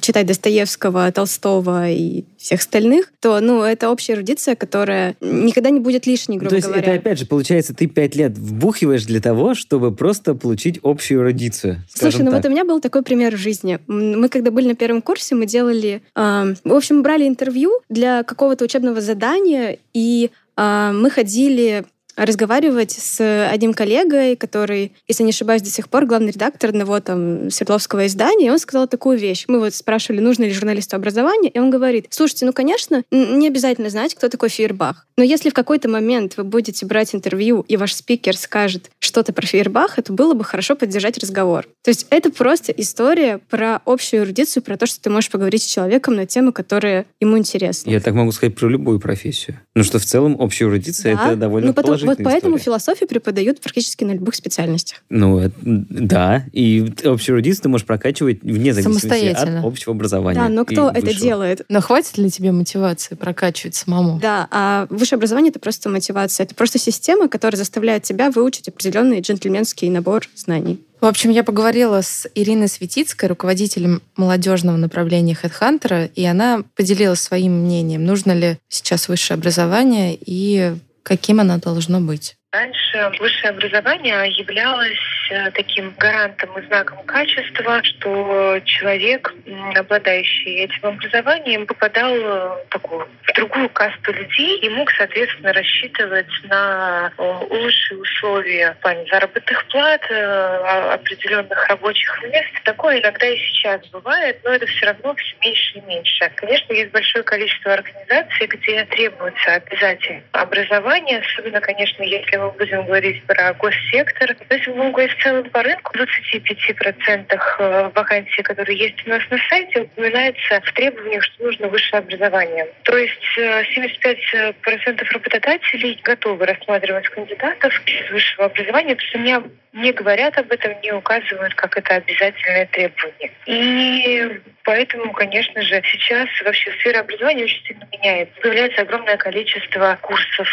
читать 0.00 0.26
Достоевского, 0.26 1.10
Толстого 1.12 1.88
и 1.90 2.24
всех 2.36 2.60
остальных, 2.60 3.12
то, 3.20 3.40
ну, 3.40 3.62
это 3.62 3.90
общая 3.90 4.14
эрудиция, 4.14 4.56
которая 4.56 5.16
никогда 5.20 5.70
не 5.70 5.80
будет 5.80 6.06
лишней, 6.06 6.36
грубо 6.36 6.50
То 6.50 6.56
есть 6.56 6.68
говоря. 6.68 6.82
это 6.82 7.00
опять 7.00 7.18
же, 7.18 7.26
получается, 7.26 7.74
ты 7.74 7.86
пять 7.86 8.16
лет 8.16 8.36
вбухиваешь 8.36 9.04
для 9.04 9.20
того, 9.20 9.54
чтобы 9.54 9.92
просто 9.92 10.34
получить 10.34 10.80
общую 10.82 11.20
эрудицию. 11.20 11.82
Слушай, 11.92 12.22
ну 12.22 12.30
так. 12.30 12.42
вот 12.42 12.46
у 12.46 12.50
меня 12.50 12.64
был 12.64 12.80
такой 12.80 13.02
пример 13.02 13.36
в 13.36 13.38
жизни. 13.38 13.78
Мы 13.86 14.28
когда 14.28 14.50
были 14.50 14.68
на 14.68 14.74
первом 14.74 15.02
курсе, 15.02 15.34
мы 15.34 15.46
делали... 15.46 16.02
э, 16.14 16.54
в 16.64 16.72
общем, 16.72 17.02
брали 17.02 17.26
интервью 17.26 17.80
для 17.88 18.22
какого-то 18.22 18.64
учебного 18.64 19.00
задания, 19.00 19.78
и 19.92 20.30
э, 20.56 20.92
мы 20.92 21.10
ходили 21.10 21.84
разговаривать 22.16 22.92
с 22.92 23.48
одним 23.50 23.74
коллегой, 23.74 24.36
который, 24.36 24.92
если 25.08 25.22
не 25.22 25.30
ошибаюсь, 25.30 25.62
до 25.62 25.70
сих 25.70 25.88
пор 25.88 26.06
главный 26.06 26.32
редактор 26.32 26.70
одного 26.70 27.00
там 27.00 27.50
Свердловского 27.50 28.06
издания, 28.06 28.46
и 28.46 28.50
он 28.50 28.58
сказал 28.58 28.86
такую 28.88 29.18
вещь. 29.18 29.44
Мы 29.48 29.58
вот 29.60 29.74
спрашивали, 29.74 30.20
нужно 30.20 30.44
ли 30.44 30.52
журналисту 30.52 30.96
образование, 30.96 31.50
и 31.50 31.58
он 31.58 31.70
говорит, 31.70 32.06
слушайте, 32.10 32.46
ну, 32.46 32.52
конечно, 32.52 33.02
не 33.10 33.48
обязательно 33.48 33.90
знать, 33.90 34.14
кто 34.14 34.28
такой 34.28 34.48
Фейербах, 34.48 35.06
но 35.16 35.24
если 35.24 35.50
в 35.50 35.54
какой-то 35.54 35.88
момент 35.88 36.36
вы 36.36 36.44
будете 36.44 36.86
брать 36.86 37.14
интервью, 37.14 37.64
и 37.68 37.76
ваш 37.76 37.94
спикер 37.94 38.36
скажет 38.36 38.90
что-то 38.98 39.32
про 39.32 39.46
Фейербаха, 39.46 40.02
то 40.02 40.12
было 40.12 40.34
бы 40.34 40.44
хорошо 40.44 40.76
поддержать 40.76 41.18
разговор. 41.18 41.66
То 41.82 41.90
есть 41.90 42.06
это 42.10 42.30
просто 42.30 42.72
история 42.72 43.38
про 43.50 43.80
общую 43.84 44.22
эрудицию, 44.22 44.62
про 44.62 44.76
то, 44.76 44.86
что 44.86 45.00
ты 45.00 45.10
можешь 45.10 45.30
поговорить 45.30 45.62
с 45.62 45.66
человеком 45.66 46.14
на 46.14 46.26
тему, 46.26 46.52
которая 46.52 47.06
ему 47.20 47.36
интересна. 47.36 47.90
Я 47.90 48.00
так 48.00 48.14
могу 48.14 48.32
сказать 48.32 48.56
про 48.56 48.68
любую 48.68 48.98
профессию. 48.98 49.60
Ну 49.74 49.84
что 49.84 49.98
в 49.98 50.04
целом 50.04 50.36
общая 50.38 50.64
эрудиция 50.64 51.16
Да. 51.16 51.26
это 51.26 51.36
довольно 51.36 51.68
ну, 51.68 51.74
потом, 51.74 51.98
положительная 52.06 52.24
Вот 52.24 52.32
поэтому 52.32 52.56
история. 52.56 52.64
философию 52.64 53.08
преподают 53.08 53.60
практически 53.60 54.04
на 54.04 54.12
любых 54.12 54.34
специальностях. 54.34 55.02
Ну, 55.10 55.38
это- 55.38 55.54
да. 55.62 56.44
И 56.52 56.92
общую 57.04 57.36
эрудицию 57.36 57.62
ты 57.64 57.68
можешь 57.68 57.86
прокачивать 57.86 58.42
вне 58.42 58.72
зависимости 58.74 59.28
от 59.28 59.64
общего 59.64 59.92
образования. 59.94 60.40
Да, 60.40 60.48
но 60.48 60.64
кто 60.64 60.90
это 60.90 61.00
высшего. 61.06 61.22
делает? 61.22 61.62
Но 61.68 61.80
хватит 61.80 62.18
ли 62.18 62.30
тебе 62.30 62.52
мотивации 62.52 63.14
прокачивать 63.14 63.74
самому? 63.74 64.18
Да, 64.20 64.48
а 64.50 64.86
высшее 64.90 65.16
образование— 65.18 65.50
это 65.50 65.60
просто 65.60 65.88
мотивация. 65.88 66.44
Это 66.44 66.54
просто 66.54 66.78
система, 66.78 67.28
которая 67.28 67.58
заставляет 67.58 68.02
тебя 68.04 68.30
выучить 68.30 68.68
определенный 68.68 69.20
джентльменский 69.20 69.88
набор 69.90 70.26
знаний. 70.34 70.80
В 71.00 71.06
общем, 71.06 71.30
я 71.30 71.44
поговорила 71.44 72.02
с 72.02 72.28
Ириной 72.34 72.68
Светицкой, 72.68 73.30
руководителем 73.30 74.02
молодежного 74.16 74.76
направления 74.76 75.34
HeadHunter, 75.42 76.10
и 76.14 76.24
она 76.26 76.62
поделилась 76.76 77.20
своим 77.22 77.64
мнением, 77.64 78.04
нужно 78.04 78.32
ли 78.32 78.58
сейчас 78.68 79.08
высшее 79.08 79.36
образование 79.38 80.18
и 80.20 80.74
каким 81.10 81.40
оно 81.40 81.58
должно 81.58 82.00
быть. 82.00 82.36
Раньше 82.52 83.12
высшее 83.20 83.50
образование 83.50 84.28
являлось 84.32 84.98
э, 85.30 85.52
таким 85.52 85.94
гарантом 85.96 86.58
и 86.58 86.66
знаком 86.66 87.04
качества, 87.04 87.80
что 87.84 88.60
человек, 88.64 89.32
обладающий 89.76 90.64
этим 90.64 90.84
образованием, 90.84 91.64
попадал 91.64 92.12
э, 92.12 92.64
в 92.64 92.66
такую 92.70 93.08
в 93.22 93.32
другую 93.36 93.68
касту 93.68 94.12
людей 94.12 94.58
и 94.58 94.68
мог, 94.68 94.90
соответственно, 94.90 95.52
рассчитывать 95.52 96.26
на 96.42 97.12
э, 97.16 97.22
лучшие 97.50 98.00
условия 98.00 98.72
в 98.72 98.82
плане 98.82 99.06
заработных 99.08 99.64
плат, 99.68 100.02
определенных 100.10 101.68
рабочих 101.68 102.20
мест. 102.24 102.50
Такое 102.64 103.00
иногда 103.00 103.28
и 103.28 103.36
сейчас 103.36 103.86
бывает, 103.90 104.40
но 104.42 104.50
это 104.50 104.66
все 104.66 104.86
равно 104.86 105.14
все 105.14 105.36
меньше 105.44 105.78
и 105.78 105.80
меньше. 105.82 106.32
Конечно, 106.34 106.72
есть 106.72 106.90
большое 106.90 107.22
количество 107.22 107.74
организаций, 107.74 108.48
где 108.48 108.84
требуется 108.86 109.54
обязательно 109.54 110.22
образование, 110.32 111.20
особенно, 111.20 111.60
конечно, 111.60 112.02
если 112.02 112.39
будем 112.48 112.86
говорить 112.86 113.22
про 113.24 113.52
госсектор. 113.54 114.34
То 114.34 114.54
есть 114.54 114.66
говорить 114.66 115.12
в 115.12 115.22
целом 115.22 115.50
по 115.50 115.62
рынку, 115.62 115.92
в 115.92 116.00
25% 116.00 117.40
э, 117.58 117.90
вакансий, 117.94 118.42
которые 118.42 118.78
есть 118.78 119.06
у 119.06 119.10
нас 119.10 119.22
на 119.30 119.38
сайте, 119.48 119.82
упоминается 119.82 120.60
в 120.64 120.72
требованиях, 120.72 121.22
что 121.24 121.44
нужно 121.44 121.68
высшее 121.68 122.00
образование. 122.00 122.66
То 122.84 122.96
есть 122.96 123.38
э, 123.38 123.62
75% 123.76 125.12
работодателей 125.12 126.00
готовы 126.02 126.46
рассматривать 126.46 127.08
кандидатов 127.08 127.72
без 127.84 128.10
высшего 128.10 128.46
образования, 128.46 128.96
потому 128.96 129.08
что 129.08 129.18
не, 129.18 129.40
не 129.72 129.92
говорят 129.92 130.36
об 130.36 130.50
этом, 130.50 130.80
не 130.82 130.92
указывают, 130.92 131.54
как 131.54 131.76
это 131.76 131.96
обязательное 131.96 132.66
требование. 132.66 133.32
И 133.46 134.40
поэтому, 134.64 135.12
конечно 135.12 135.62
же, 135.62 135.80
сейчас 135.84 136.28
вообще 136.44 136.72
сфера 136.72 137.00
образования 137.00 137.44
очень 137.44 137.64
сильно 137.64 137.86
меняется. 137.92 138.40
Появляется 138.40 138.82
огромное 138.82 139.16
количество 139.16 139.96
курсов, 140.00 140.48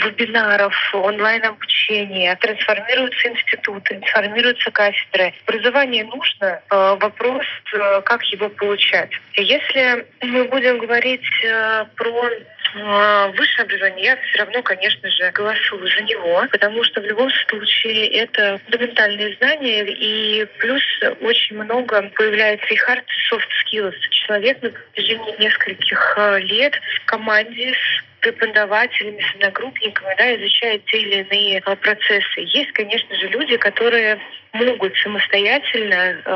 вебинаров, 0.00 0.74
онлайн-обучения, 0.94 2.36
трансформируются 2.36 3.28
институты, 3.28 3.94
трансформируются 3.96 4.70
кафедры. 4.70 5.34
Образование 5.46 6.04
нужно, 6.04 6.60
э, 6.70 6.96
вопрос, 7.00 7.44
э, 7.74 8.02
как 8.02 8.22
его 8.24 8.48
получать. 8.48 9.10
Если 9.34 10.06
мы 10.22 10.44
будем 10.44 10.78
говорить 10.78 11.26
э, 11.44 11.84
про 11.96 12.30
высшее 12.74 13.64
образование, 13.64 14.04
я 14.06 14.16
все 14.16 14.38
равно, 14.38 14.62
конечно 14.62 15.08
же, 15.10 15.30
голосую 15.32 15.88
за 15.88 16.02
него, 16.02 16.44
потому 16.50 16.84
что 16.84 17.00
в 17.00 17.04
любом 17.04 17.30
случае 17.48 18.08
это 18.08 18.58
фундаментальные 18.64 19.36
знания, 19.36 19.84
и 19.86 20.44
плюс 20.58 20.82
очень 21.20 21.56
много 21.56 22.10
появляется 22.14 22.66
и 22.66 22.76
hard 22.76 23.04
и 23.04 23.34
soft 23.34 23.48
skills. 23.64 23.96
Человек 24.10 24.62
на 24.62 24.70
протяжении 24.70 25.42
нескольких 25.42 26.14
э, 26.16 26.40
лет 26.40 26.74
в 26.74 27.04
команде 27.06 27.72
с 27.72 28.04
преподавателями, 28.20 29.22
с 29.22 29.34
одногруппниками, 29.34 30.14
да, 30.18 30.34
изучает 30.36 30.84
те 30.86 30.98
или 30.98 31.22
иные 31.22 31.62
э, 31.64 31.76
процессы. 31.76 32.40
Есть, 32.40 32.72
конечно 32.72 33.14
же, 33.16 33.28
люди, 33.28 33.56
которые 33.56 34.18
могут 34.52 34.96
самостоятельно 34.98 35.94
э, 35.94 36.30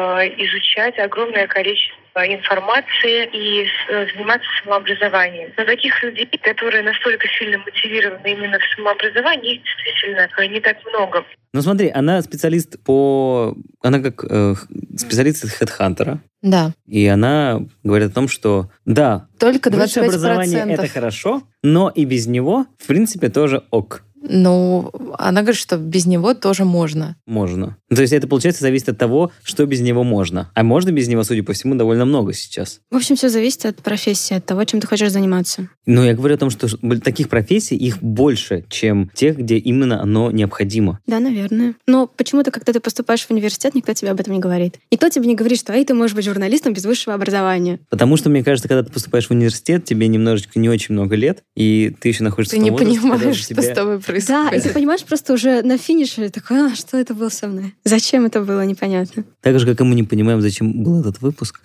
изучать 0.45 0.99
огромное 0.99 1.47
количество 1.47 2.00
информации 2.17 3.29
и 3.33 3.67
э, 3.89 4.07
заниматься 4.15 4.47
самообразованием. 4.63 5.53
Но 5.57 5.65
таких 5.65 6.03
людей, 6.03 6.29
которые 6.43 6.83
настолько 6.83 7.27
сильно 7.39 7.59
мотивированы 7.59 8.33
именно 8.33 8.59
в 8.59 8.77
самообразовании, 8.77 9.57
их 9.57 9.63
действительно 9.63 10.29
э, 10.39 10.47
не 10.47 10.61
так 10.61 10.77
много. 10.87 11.25
Ну 11.53 11.63
смотри, 11.63 11.89
она 11.89 12.23
специалист 12.23 12.83
по... 12.83 13.57
Она 13.83 14.01
как 14.01 14.25
э, 14.29 14.55
специалист 14.97 15.45
из 15.45 15.61
HeadHunter. 15.61 16.19
Да, 16.43 16.73
И 16.87 17.07
она 17.07 17.61
говорит 17.83 18.13
о 18.13 18.15
том, 18.15 18.29
что 18.29 18.71
да, 18.87 19.27
только 19.39 19.69
25%. 19.69 19.77
высшее 19.77 20.07
образование 20.07 20.67
это 20.71 20.89
хорошо, 20.89 21.43
но 21.63 21.91
и 21.91 22.07
без 22.07 22.27
него, 22.27 22.67
в 22.79 22.87
принципе, 22.87 23.29
тоже 23.29 23.65
ок. 23.71 24.05
Ну, 24.23 24.91
она 25.19 25.43
говорит, 25.43 25.61
что 25.61 25.77
без 25.77 26.07
него 26.07 26.35
тоже 26.35 26.65
можно. 26.65 27.17
Можно. 27.27 27.77
Ну, 27.91 27.97
то 27.97 28.03
есть 28.03 28.13
это, 28.13 28.29
получается, 28.29 28.63
зависит 28.63 28.89
от 28.89 28.99
того, 28.99 29.33
что 29.43 29.67
без 29.67 29.81
него 29.81 30.05
можно. 30.05 30.51
А 30.55 30.63
можно 30.63 30.93
без 30.93 31.09
него, 31.09 31.25
судя 31.25 31.43
по 31.43 31.53
всему, 31.53 31.75
довольно 31.75 32.05
много 32.05 32.33
сейчас. 32.33 32.81
В 32.89 32.97
общем, 32.97 33.17
все 33.17 33.29
зависит 33.29 33.67
от 33.67 33.77
профессии, 33.79 34.35
от 34.35 34.47
того, 34.47 34.63
чем 34.65 34.81
ты 34.81 34.87
хочешь 34.87 35.11
заниматься. 35.11 35.69
Но 35.87 36.05
я 36.05 36.15
говорю 36.15 36.37
о 36.37 36.39
том, 36.39 36.51
что 36.51 36.69
таких 37.01 37.29
профессий 37.29 37.77
их 37.77 38.01
больше, 38.01 38.65
чем 38.69 39.11
тех, 39.13 39.37
где 39.37 39.57
именно 39.57 40.01
оно 40.01 40.31
необходимо. 40.31 41.01
Да, 41.09 41.19
наверное. 41.19 41.75
Но 41.89 42.07
почему-то, 42.07 42.53
когда 42.53 42.73
ты 42.73 42.79
поступаешь 42.79 43.27
в 43.27 43.31
университет, 43.33 43.75
никто 43.75 43.93
тебе 43.93 44.13
об 44.13 44.21
этом 44.21 44.35
не 44.35 44.41
говорит. 44.41 44.79
Никто 44.93 45.09
тебе 45.09 45.27
не 45.27 45.35
говорит, 45.35 45.59
что 45.59 45.73
эй, 45.73 45.85
ты 45.85 45.93
можешь 45.93 46.15
быть 46.15 46.25
журналистом 46.25 46.73
без 46.73 46.85
высшего 46.85 47.15
образования. 47.15 47.81
Потому 47.91 48.17
что, 48.17 48.31
мне 48.31 48.45
кажется, 48.45 48.69
когда 48.69 48.85
ты 48.85 48.93
поступаешь 48.93 49.27
в 49.27 49.33
университет, 49.33 49.85
тебе 49.85 50.07
немножечко 50.07 50.61
не 50.61 50.69
очень 50.69 50.95
много 50.95 51.17
лет, 51.17 51.43
и 51.57 51.93
ты 52.01 52.11
еще 52.11 52.23
находишься 52.23 52.55
ты 52.55 52.61
в 52.61 52.65
не 52.65 52.71
возрасте, 52.71 53.01
понимаешь, 53.01 53.37
что 53.37 53.55
тебе... 53.55 53.63
с 53.63 53.75
тобой 53.75 53.99
происходит. 53.99 54.51
Да, 54.51 54.57
и 54.57 54.61
ты 54.61 54.71
понимаешь 54.71 55.03
просто 55.03 55.33
уже 55.33 55.63
на 55.63 55.77
финише, 55.77 56.29
такой, 56.29 56.73
а, 56.73 56.77
что 56.77 56.97
это 56.97 57.15
было 57.15 57.31
со 57.31 57.49
мной? 57.49 57.75
Зачем 57.85 58.27
это 58.27 58.43
было, 58.43 58.65
непонятно. 58.65 59.25
Так 59.41 59.59
же, 59.59 59.67
как 59.67 59.81
и 59.81 59.85
мы 59.85 59.95
не 59.95 60.03
понимаем, 60.03 60.41
зачем 60.41 60.83
был 60.83 61.01
этот 61.01 61.21
выпуск. 61.23 61.61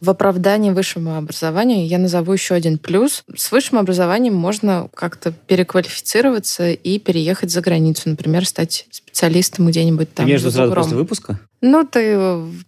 В 0.00 0.10
оправдании 0.10 0.70
высшему 0.70 1.16
образованию 1.16 1.86
я 1.86 1.98
назову 1.98 2.32
еще 2.32 2.54
один 2.54 2.78
плюс. 2.78 3.22
С 3.34 3.52
высшим 3.52 3.78
образованием 3.78 4.34
можно 4.34 4.88
как-то 4.94 5.30
переквалифицироваться 5.32 6.70
и 6.70 6.98
переехать 6.98 7.50
за 7.50 7.60
границу. 7.60 8.08
Например, 8.08 8.44
стать 8.46 8.86
специалистом 8.90 9.09
где-нибудь 9.12 10.14
там. 10.14 10.26
Между 10.26 10.50
сразу 10.50 10.74
после 10.74 10.96
выпуска? 10.96 11.38
Ну, 11.62 11.84
ты 11.84 12.18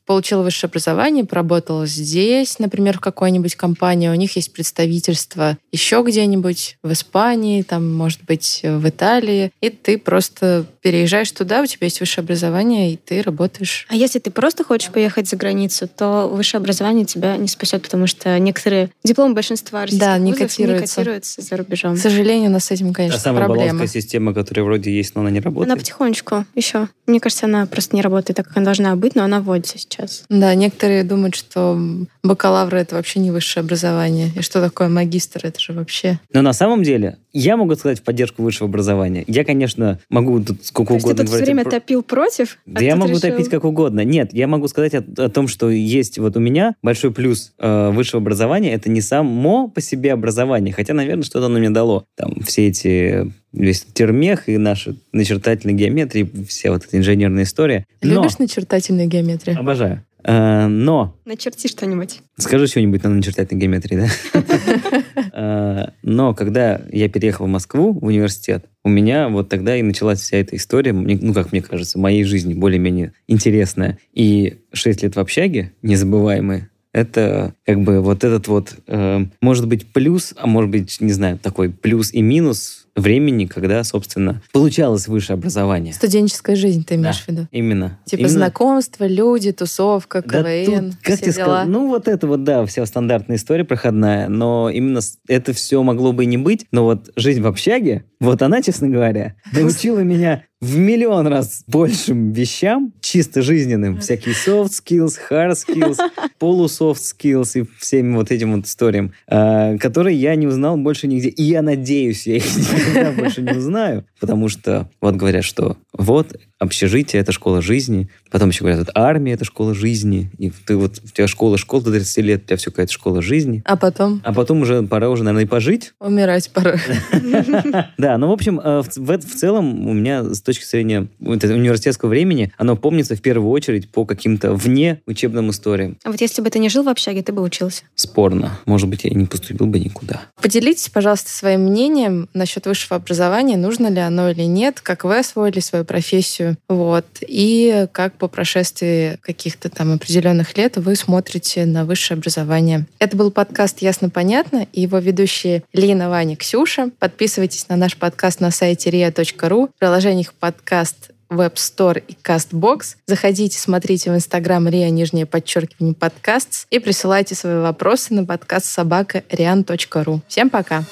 получил 0.04 0.42
высшее 0.42 0.68
образование, 0.68 1.24
поработал 1.24 1.86
здесь, 1.86 2.58
например, 2.58 2.98
в 2.98 3.00
какой-нибудь 3.00 3.54
компании, 3.54 4.08
у 4.08 4.14
них 4.14 4.36
есть 4.36 4.52
представительство 4.52 5.56
еще 5.70 6.04
где-нибудь 6.06 6.76
в 6.82 6.92
Испании, 6.92 7.62
там, 7.62 7.90
может 7.94 8.22
быть, 8.24 8.60
в 8.62 8.86
Италии, 8.86 9.50
и 9.62 9.70
ты 9.70 9.96
просто 9.96 10.66
переезжаешь 10.82 11.32
туда, 11.32 11.62
у 11.62 11.66
тебя 11.66 11.86
есть 11.86 12.00
высшее 12.00 12.22
образование, 12.22 12.92
и 12.92 12.96
ты 12.98 13.22
работаешь. 13.22 13.86
А 13.88 13.94
если 13.94 14.18
ты 14.18 14.30
просто 14.30 14.62
хочешь 14.62 14.90
поехать 14.90 15.26
за 15.26 15.36
границу, 15.36 15.88
то 15.88 16.28
высшее 16.28 16.60
образование 16.60 17.06
тебя 17.06 17.38
не 17.38 17.48
спасет, 17.48 17.82
потому 17.82 18.06
что 18.06 18.38
некоторые 18.38 18.90
дипломы 19.04 19.34
большинства 19.34 19.82
российских 19.82 20.06
Да, 20.06 20.18
не 20.18 20.32
вузов 20.32 20.48
котируются. 20.48 21.00
не 21.00 21.04
котируются 21.04 21.40
за 21.40 21.56
рубежом. 21.56 21.96
К 21.96 21.98
сожалению, 21.98 22.50
у 22.50 22.52
нас 22.52 22.64
с 22.64 22.70
этим, 22.70 22.92
конечно, 22.92 23.18
самая 23.18 23.46
проблема. 23.46 23.70
баллонская 23.78 24.02
система, 24.02 24.34
которая 24.34 24.66
вроде 24.66 24.94
есть, 24.94 25.14
но 25.14 25.22
она 25.22 25.30
не 25.30 25.40
работает. 25.40 25.70
Она 25.70 25.78
потихонечку 25.78 26.31
еще. 26.54 26.88
Мне 27.06 27.20
кажется, 27.20 27.46
она 27.46 27.66
просто 27.66 27.96
не 27.96 28.02
работает 28.02 28.36
так, 28.36 28.48
как 28.48 28.56
она 28.56 28.66
должна 28.66 28.94
быть, 28.96 29.14
но 29.14 29.24
она 29.24 29.40
вводится 29.40 29.78
сейчас. 29.78 30.24
Да, 30.28 30.54
некоторые 30.54 31.04
думают, 31.04 31.34
что 31.34 31.80
бакалавр 32.22 32.74
это 32.74 32.94
вообще 32.94 33.20
не 33.20 33.30
высшее 33.30 33.62
образование. 33.62 34.30
И 34.36 34.42
что 34.42 34.60
такое 34.60 34.88
магистр? 34.88 35.40
Это 35.44 35.60
же 35.60 35.72
вообще... 35.72 36.20
Но 36.32 36.42
на 36.42 36.52
самом 36.52 36.82
деле, 36.82 37.18
я 37.32 37.56
могу 37.56 37.74
сказать 37.74 38.00
в 38.00 38.02
поддержку 38.02 38.42
высшего 38.42 38.68
образования. 38.68 39.24
Я, 39.26 39.44
конечно, 39.44 39.98
могу 40.10 40.40
тут 40.40 40.64
сколько 40.64 40.88
То 40.88 40.94
есть 40.94 41.06
ты 41.06 41.12
угодно 41.12 41.24
тут 41.24 41.34
все 41.34 41.44
время 41.44 41.64
топил 41.64 42.02
против? 42.02 42.58
Да 42.66 42.80
а 42.80 42.84
я 42.84 42.96
могу 42.96 43.12
решил- 43.12 43.20
топить 43.20 43.48
как 43.48 43.64
угодно. 43.64 44.04
Нет, 44.04 44.32
я 44.32 44.46
могу 44.46 44.68
сказать 44.68 44.94
о, 44.94 45.04
о 45.16 45.28
том, 45.28 45.48
что 45.48 45.70
есть 45.70 46.18
вот 46.18 46.36
у 46.36 46.40
меня 46.40 46.74
большой 46.82 47.12
плюс 47.12 47.52
э, 47.58 47.90
высшего 47.90 48.20
образования. 48.20 48.72
Это 48.72 48.90
не 48.90 49.00
само 49.00 49.68
по 49.68 49.80
себе 49.80 50.12
образование, 50.12 50.74
хотя, 50.74 50.94
наверное, 50.94 51.24
что-то 51.24 51.46
оно 51.46 51.58
мне 51.58 51.70
дало. 51.70 52.04
Там 52.16 52.40
все 52.42 52.68
эти 52.68 53.32
весь 53.52 53.82
термех 53.82 54.48
и 54.48 54.56
наша 54.56 54.96
начертательная 55.12 55.74
геометрия, 55.74 56.28
вся 56.48 56.70
вот 56.72 56.84
эта 56.86 56.96
инженерная 56.96 57.44
история. 57.44 57.86
Но, 58.00 58.14
Любишь 58.14 58.38
начертательную 58.38 59.08
геометрию? 59.08 59.58
обожаю. 59.58 60.04
Э, 60.24 60.66
но 60.66 61.16
Начерти 61.24 61.66
что-нибудь. 61.66 62.20
Скажи 62.36 62.66
что-нибудь 62.66 63.02
на 63.02 63.10
начертательной 63.10 63.60
геометрии, 63.60 63.96
да? 63.96 64.08
Э, 65.34 65.92
Но 66.02 66.34
когда 66.34 66.80
я 66.90 67.08
переехал 67.08 67.46
в 67.46 67.48
Москву, 67.48 67.92
в 67.98 68.04
университет, 68.04 68.66
у 68.84 68.90
меня 68.90 69.28
вот 69.28 69.48
тогда 69.48 69.76
и 69.76 69.82
началась 69.82 70.20
вся 70.20 70.36
эта 70.36 70.56
история, 70.56 70.92
ну, 70.92 71.32
как 71.32 71.52
мне 71.52 71.62
кажется, 71.62 71.98
моей 71.98 72.24
жизни 72.24 72.52
более-менее 72.52 73.12
интересная. 73.28 73.98
И 74.12 74.60
6 74.72 75.02
лет 75.02 75.16
в 75.16 75.20
общаге, 75.20 75.72
незабываемые, 75.80 76.68
это 76.92 77.54
как 77.64 77.80
бы 77.82 78.00
вот 78.00 78.24
этот 78.24 78.48
вот, 78.48 78.74
э, 78.86 79.24
может 79.40 79.66
быть, 79.66 79.86
плюс, 79.92 80.34
а 80.36 80.46
может 80.46 80.70
быть, 80.70 81.00
не 81.00 81.12
знаю, 81.12 81.38
такой 81.38 81.70
плюс 81.70 82.12
и 82.12 82.20
минус 82.22 82.86
времени, 82.94 83.46
когда, 83.46 83.82
собственно, 83.84 84.42
получалось 84.52 85.08
высшее 85.08 85.34
образование. 85.38 85.94
Студенческая 85.94 86.56
жизнь 86.56 86.84
ты 86.84 86.96
имеешь 86.96 87.20
в 87.22 87.28
виду? 87.28 87.48
Именно. 87.50 87.98
Типа 88.04 88.20
Именно- 88.20 88.32
знакомства, 88.34 89.06
люди, 89.06 89.52
тусовка, 89.52 90.22
Да 90.22 90.42
КВН, 90.42 90.90
тут, 90.90 91.00
как 91.02 91.14
все 91.16 91.24
тебе 91.24 91.32
дела. 91.32 91.44
сказать, 91.44 91.68
ну 91.68 91.88
вот 91.88 92.08
это 92.08 92.26
вот, 92.26 92.44
да, 92.44 92.66
вся 92.66 92.84
стандартная 92.84 93.36
история 93.36 93.64
проходная, 93.64 94.28
но 94.28 94.68
именно 94.68 95.00
это 95.26 95.54
все 95.54 95.82
могло 95.82 96.12
бы 96.12 96.24
и 96.24 96.26
не 96.26 96.36
быть, 96.36 96.66
но 96.70 96.84
вот 96.84 97.10
жизнь 97.16 97.40
в 97.40 97.46
общаге, 97.46 98.04
вот 98.20 98.42
она, 98.42 98.60
честно 98.60 98.88
говоря, 98.88 99.36
научила 99.52 100.00
меня 100.00 100.44
в 100.62 100.78
миллион 100.78 101.26
раз 101.26 101.64
большим 101.66 102.30
вещам, 102.30 102.92
чисто 103.00 103.42
жизненным, 103.42 103.98
всякие 103.98 104.32
soft 104.32 104.70
skills, 104.70 105.14
hard 105.28 105.54
skills, 105.54 105.96
полусофт 106.38 107.02
skills 107.02 107.60
и 107.60 107.66
всем 107.80 108.14
вот 108.14 108.30
этим 108.30 108.54
вот 108.54 108.66
историям, 108.66 109.12
а, 109.26 109.76
которые 109.78 110.16
я 110.16 110.36
не 110.36 110.46
узнал 110.46 110.76
больше 110.76 111.08
нигде. 111.08 111.30
И 111.30 111.42
я 111.42 111.62
надеюсь, 111.62 112.28
я 112.28 112.36
их 112.36 112.44
никогда 112.56 113.10
больше 113.10 113.42
не 113.42 113.58
узнаю, 113.58 114.04
потому 114.20 114.48
что 114.48 114.88
вот 115.00 115.16
говорят, 115.16 115.42
что 115.42 115.78
вот 115.92 116.36
общежитие— 116.60 117.20
это 117.22 117.32
школа 117.32 117.60
жизни, 117.60 118.08
потом 118.30 118.50
еще 118.50 118.60
говорят, 118.60 118.86
вот 118.86 118.90
армия— 118.94 119.32
это 119.34 119.44
школа 119.44 119.74
жизни, 119.74 120.30
и 120.38 120.50
ты 120.50 120.76
вот, 120.76 121.00
у 121.04 121.08
тебя 121.08 121.26
школа, 121.26 121.58
школа 121.58 121.82
до 121.82 121.90
30 121.90 122.18
лет, 122.18 122.42
у 122.44 122.46
тебя 122.46 122.56
все 122.56 122.70
какая-то 122.70 122.92
школа 122.92 123.20
жизни, 123.20 123.62
А 123.64 123.76
потом 123.76 124.20
а 124.22 124.32
потом 124.32 124.62
уже 124.62 124.82
пора 124.84 125.10
уже, 125.10 125.24
наверное, 125.24 125.44
и 125.44 125.48
пожить. 125.48 125.92
умирать 125.98 126.50
пора. 126.52 126.76
Да, 127.98 128.16
ну, 128.18 128.28
в 128.28 128.32
общем, 128.32 128.60
э, 128.60 128.82
в 128.82 129.34
целом 129.34 129.88
у 129.88 129.92
меня 129.92 130.22
с 130.22 130.40
точки 130.40 130.51
зрения 130.60 131.06
вот 131.20 131.42
университетского 131.44 132.10
времени, 132.10 132.52
оно 132.58 132.76
помнится 132.76 133.16
в 133.16 133.22
первую 133.22 133.50
очередь 133.50 133.88
по 133.88 134.04
каким-то 134.04 134.54
вне 134.54 135.00
учебным 135.06 135.50
историям. 135.50 135.96
А 136.04 136.10
вот 136.10 136.20
если 136.20 136.42
бы 136.42 136.50
ты 136.50 136.58
не 136.58 136.68
жил 136.68 136.82
в 136.82 136.88
общаге, 136.88 137.22
ты 137.22 137.32
бы 137.32 137.42
учился. 137.42 137.84
Спорно. 137.94 138.58
Может 138.66 138.88
быть, 138.88 139.04
я 139.04 139.10
и 139.10 139.14
не 139.14 139.26
поступил 139.26 139.66
бы 139.66 139.78
никуда. 139.78 140.22
Поделитесь, 140.40 140.88
пожалуйста, 140.88 141.30
своим 141.30 141.62
мнением 141.62 142.28
насчет 142.34 142.66
высшего 142.66 142.96
образования, 142.96 143.56
нужно 143.56 143.88
ли 143.88 144.00
оно 144.00 144.30
или 144.30 144.42
нет, 144.42 144.80
как 144.80 145.04
вы 145.04 145.18
освоили 145.18 145.60
свою 145.60 145.84
профессию, 145.84 146.56
вот, 146.68 147.06
и 147.20 147.86
как 147.92 148.14
по 148.14 148.28
прошествии 148.28 149.18
каких-то 149.22 149.68
там 149.68 149.92
определенных 149.92 150.56
лет 150.56 150.76
вы 150.76 150.96
смотрите 150.96 151.64
на 151.64 151.84
высшее 151.84 152.18
образование. 152.18 152.86
Это 152.98 153.16
был 153.16 153.30
подкаст 153.30 153.82
«Ясно-понятно» 153.82 154.66
и 154.72 154.82
его 154.82 154.98
ведущие 154.98 155.62
Лина, 155.72 156.08
Ваня, 156.08 156.36
Ксюша. 156.36 156.90
Подписывайтесь 156.98 157.68
на 157.68 157.76
наш 157.76 157.96
подкаст 157.96 158.40
на 158.40 158.50
сайте 158.50 158.90
ria.ru, 158.90 159.68
в 159.68 159.78
приложениях 159.78 160.34
подкаст 160.42 161.10
Web 161.30 161.54
Store 161.54 162.02
и 162.08 162.14
CastBox. 162.14 162.96
Заходите, 163.06 163.60
смотрите 163.60 164.10
в 164.10 164.14
Инстаграм 164.16 164.66
Риа, 164.66 164.90
нижнее 164.90 165.24
подчеркивание, 165.24 165.94
подкаст 165.94 166.66
и 166.68 166.80
присылайте 166.80 167.36
свои 167.36 167.60
вопросы 167.60 168.12
на 168.12 168.24
подкаст 168.24 168.66
собака 168.66 169.22
rian.ru. 169.30 170.20
Всем 170.26 170.50
пока! 170.50 170.82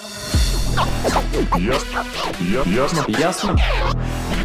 Ясно. 1.58 2.04
Ясно. 2.64 3.04
Ясно? 3.08 3.56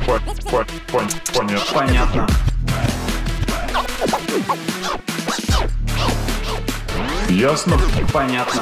По- 0.08 0.20
по- 0.50 0.65
пон- 0.91 1.13
Понятно. 1.36 1.74
Понятно. 1.76 2.28
Ясно. 7.30 7.80
Понятно. 8.12 8.62